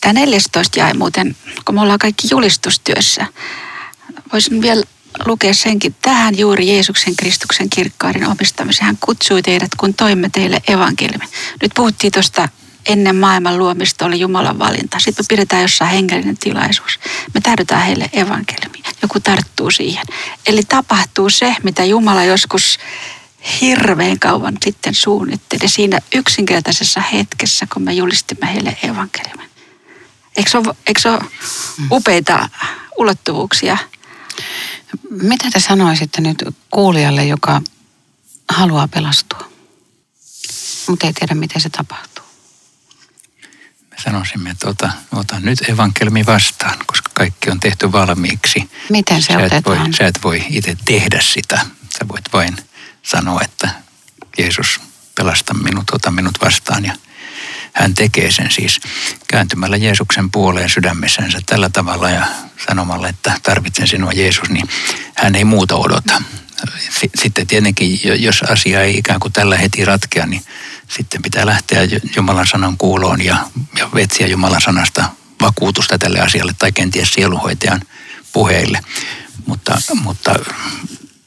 Tämä 0.00 0.12
14 0.12 0.78
jäi 0.78 0.94
muuten, 0.94 1.36
kun 1.64 1.74
me 1.74 1.80
ollaan 1.80 1.98
kaikki 1.98 2.28
julistustyössä. 2.30 3.26
Voisin 4.32 4.62
vielä 4.62 4.82
lukea 5.26 5.54
senkin. 5.54 5.94
Tähän 6.02 6.38
juuri 6.38 6.68
Jeesuksen 6.68 7.16
Kristuksen 7.16 7.70
kirkkauden 7.70 8.28
omistamiseen. 8.28 8.86
Hän 8.86 8.98
kutsui 9.00 9.42
teidät, 9.42 9.74
kun 9.76 9.94
toimme 9.94 10.28
teille 10.32 10.62
evankeliumin. 10.68 11.28
Nyt 11.62 11.72
puhuttiin 11.74 12.12
tuosta 12.12 12.48
ennen 12.86 13.16
maailman 13.16 13.58
luomista 13.58 14.06
oli 14.06 14.20
Jumalan 14.20 14.58
valinta. 14.58 14.98
Sitten 14.98 15.24
me 15.24 15.26
pidetään 15.28 15.62
jossain 15.62 15.90
hengellinen 15.90 16.38
tilaisuus. 16.38 17.00
Me 17.34 17.40
täydytään 17.40 17.82
heille 17.82 18.10
evankeliumia. 18.12 18.90
Joku 19.02 19.20
tarttuu 19.20 19.70
siihen. 19.70 20.06
Eli 20.46 20.62
tapahtuu 20.62 21.30
se, 21.30 21.56
mitä 21.62 21.84
Jumala 21.84 22.24
joskus 22.24 22.78
hirveän 23.60 24.18
kauan 24.18 24.54
sitten 24.64 24.94
suunnitteli 24.94 25.68
siinä 25.68 25.98
yksinkertaisessa 26.14 27.00
hetkessä, 27.00 27.66
kun 27.72 27.82
me 27.82 27.92
julistimme 27.92 28.54
heille 28.54 28.76
evankeliumin. 28.82 29.48
Eikö 30.36 30.50
se 30.50 30.58
ole, 30.58 30.76
eikö 30.86 31.00
se 31.00 31.10
ole 31.10 31.20
upeita 31.90 32.48
ulottuvuuksia? 32.98 33.78
Mitä 35.10 35.50
te 35.50 35.60
sanoisitte 35.60 36.20
nyt 36.20 36.44
kuulijalle, 36.70 37.24
joka 37.24 37.62
haluaa 38.48 38.88
pelastua, 38.88 39.52
mutta 40.88 41.06
ei 41.06 41.12
tiedä, 41.12 41.34
miten 41.34 41.60
se 41.60 41.70
tapahtuu? 41.70 42.24
Me 43.90 43.96
sanoisimme, 44.04 44.50
että 44.50 44.68
ota, 44.68 44.90
ota 45.12 45.40
nyt 45.40 45.68
evankelmi 45.68 46.26
vastaan, 46.26 46.78
koska 46.86 47.10
kaikki 47.14 47.50
on 47.50 47.60
tehty 47.60 47.92
valmiiksi. 47.92 48.70
Miten 48.90 49.22
se 49.22 49.32
sä 49.32 49.40
et, 49.40 49.52
voi, 49.66 49.74
otetaan? 49.74 49.94
sä 49.94 50.06
et 50.06 50.18
voi 50.24 50.44
itse 50.48 50.76
tehdä 50.84 51.20
sitä. 51.20 51.66
Sä 51.98 52.08
voit 52.08 52.24
vain 52.32 52.56
sanoa, 53.02 53.40
että 53.44 53.70
Jeesus, 54.38 54.80
pelasta 55.14 55.54
minut, 55.54 55.90
ota 55.90 56.10
minut 56.10 56.38
vastaan. 56.44 56.84
Ja 56.84 56.94
hän 57.72 57.94
tekee 57.94 58.30
sen 58.32 58.50
siis 58.50 58.80
kääntymällä 59.28 59.76
Jeesuksen 59.76 60.30
puoleen 60.30 60.68
sydämessänsä 60.68 61.38
tällä 61.46 61.68
tavalla 61.68 62.10
ja 62.10 62.26
sanomalla, 62.68 63.08
että 63.08 63.32
tarvitsen 63.42 63.88
sinua 63.88 64.12
Jeesus, 64.12 64.50
niin 64.50 64.68
hän 65.14 65.34
ei 65.34 65.44
muuta 65.44 65.76
odota. 65.76 66.22
Si- 66.90 67.10
Sitten 67.14 67.46
tietenkin, 67.46 68.00
jo- 68.04 68.14
jos 68.14 68.42
asia 68.42 68.82
ei 68.82 68.98
ikään 68.98 69.20
kuin 69.20 69.32
tällä 69.32 69.56
heti 69.56 69.84
ratkea, 69.84 70.26
niin 70.26 70.42
sitten 70.88 71.22
pitää 71.22 71.46
lähteä 71.46 71.82
Ju- 71.82 72.00
Jumalan 72.16 72.46
sanan 72.46 72.78
kuuloon 72.78 73.24
ja, 73.24 73.36
ja 73.78 73.88
vetsiä 73.94 74.26
Jumalan 74.26 74.60
sanasta 74.60 75.04
vakuutusta 75.40 75.98
tälle 75.98 76.20
asialle 76.20 76.52
tai 76.58 76.72
kenties 76.72 77.12
sielunhoitajan 77.12 77.80
puheille. 78.32 78.80
Mutta, 79.46 79.78
mutta 80.02 80.34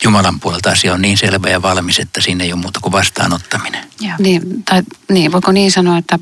Jumalan 0.03 0.39
puolelta 0.39 0.69
asia 0.69 0.93
on 0.93 1.01
niin 1.01 1.17
selvä 1.17 1.49
ja 1.49 1.61
valmis, 1.61 1.99
että 1.99 2.21
siinä 2.21 2.43
ei 2.43 2.53
ole 2.53 2.61
muuta 2.61 2.79
kuin 2.79 2.91
vastaanottaminen. 2.91 3.85
Niin, 4.19 4.63
tai, 4.63 4.81
niin, 5.09 5.31
voiko 5.31 5.51
niin 5.51 5.71
sanoa, 5.71 5.97
että 5.97 6.19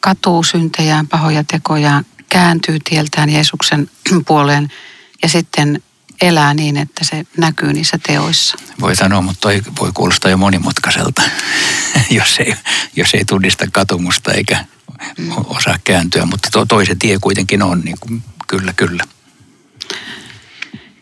katuu 0.00 0.42
syntejään, 0.42 1.08
pahoja 1.08 1.44
tekojaan, 1.44 2.06
kääntyy 2.30 2.78
tieltään 2.84 3.30
Jeesuksen 3.30 3.90
puoleen 4.26 4.68
ja 5.22 5.28
sitten 5.28 5.82
elää 6.20 6.54
niin, 6.54 6.76
että 6.76 7.04
se 7.04 7.26
näkyy 7.36 7.72
niissä 7.72 7.98
teoissa. 8.06 8.56
Voi 8.80 8.96
sanoa, 8.96 9.20
mutta 9.20 9.40
toi 9.40 9.62
voi 9.80 9.90
kuulostaa 9.94 10.30
jo 10.30 10.36
monimutkaiselta, 10.36 11.22
jos 12.10 12.38
ei, 12.38 12.54
jos 12.96 13.14
ei 13.14 13.24
tunnista 13.24 13.64
katumusta 13.72 14.32
eikä 14.32 14.64
osaa 15.44 15.78
kääntyä. 15.84 16.26
Mutta 16.26 16.48
to, 16.52 16.66
toisen 16.66 16.98
tie 16.98 17.18
kuitenkin 17.20 17.62
on, 17.62 17.80
niin 17.80 17.96
kuin, 18.00 18.22
kyllä, 18.48 18.72
kyllä. 18.72 19.04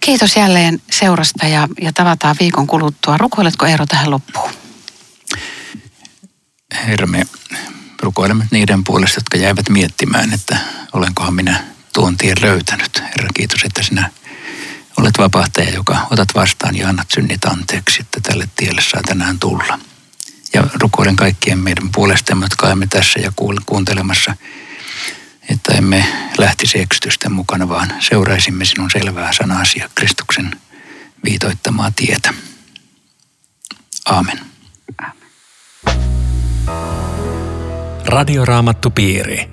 Kiitos 0.01 0.37
jälleen 0.37 0.83
seurasta 0.91 1.47
ja, 1.47 1.69
ja 1.81 1.93
tavataan 1.93 2.37
viikon 2.41 2.67
kuluttua. 2.67 3.19
Rukoiletko 3.19 3.67
Eero 3.67 3.87
tähän 3.87 4.11
loppuun? 4.11 4.51
Herra, 6.75 7.07
me 7.07 7.27
rukoilemme 8.03 8.49
niiden 8.51 8.85
puolesta, 8.85 9.19
jotka 9.19 9.39
jäivät 9.39 9.69
miettimään, 9.69 10.33
että 10.33 10.59
olenkohan 10.93 11.35
minä 11.35 11.65
tuon 11.95 12.17
tien 12.17 12.37
löytänyt. 12.41 13.03
Herra, 13.03 13.29
kiitos, 13.35 13.63
että 13.65 13.83
sinä 13.83 14.11
olet 14.97 15.19
vapahtaja, 15.19 15.71
joka 15.71 16.07
otat 16.11 16.29
vastaan 16.35 16.77
ja 16.77 16.89
annat 16.89 17.11
synnit 17.15 17.45
anteeksi, 17.45 18.01
että 18.01 18.21
tälle 18.23 18.49
tielle 18.57 18.83
saa 18.83 19.01
tänään 19.07 19.39
tulla. 19.39 19.79
Ja 20.55 20.65
rukoilen 20.83 21.17
kaikkien 21.17 21.59
meidän 21.59 21.93
puolestamme, 21.93 22.45
jotka 22.45 22.67
olemme 22.67 22.87
tässä 22.87 23.21
ja 23.21 23.33
kuuntelemassa, 23.67 24.37
että 25.49 25.73
emme 25.73 26.07
lähtisi 26.39 26.81
eksytysten 26.81 27.33
mukana, 27.33 27.69
vaan 27.69 27.95
seuraisimme 28.01 28.65
sinun 28.65 28.91
selvää 28.91 29.33
sanasi 29.33 29.79
ja 29.79 29.89
Kristuksen 29.95 30.61
viitoittamaa 31.25 31.91
tietä. 31.97 32.35
Aamen. 34.07 34.41
Radioraamattupiiri. 38.07 39.49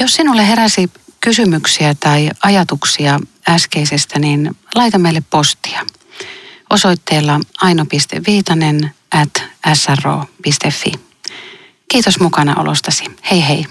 Jos 0.00 0.14
sinulle 0.14 0.48
heräsi 0.48 0.90
kysymyksiä 1.20 1.94
tai 2.00 2.30
ajatuksia 2.42 3.20
äskeisestä, 3.48 4.18
niin 4.18 4.56
laita 4.74 4.98
meille 4.98 5.22
postia 5.30 5.80
osoitteella 6.70 7.40
aino.viitanen 7.60 8.90
at 9.14 9.44
sro.fi. 9.74 10.92
Kiitos 11.88 12.20
mukana 12.20 12.60
olostasi. 12.60 13.04
Hei 13.30 13.48
hei. 13.48 13.66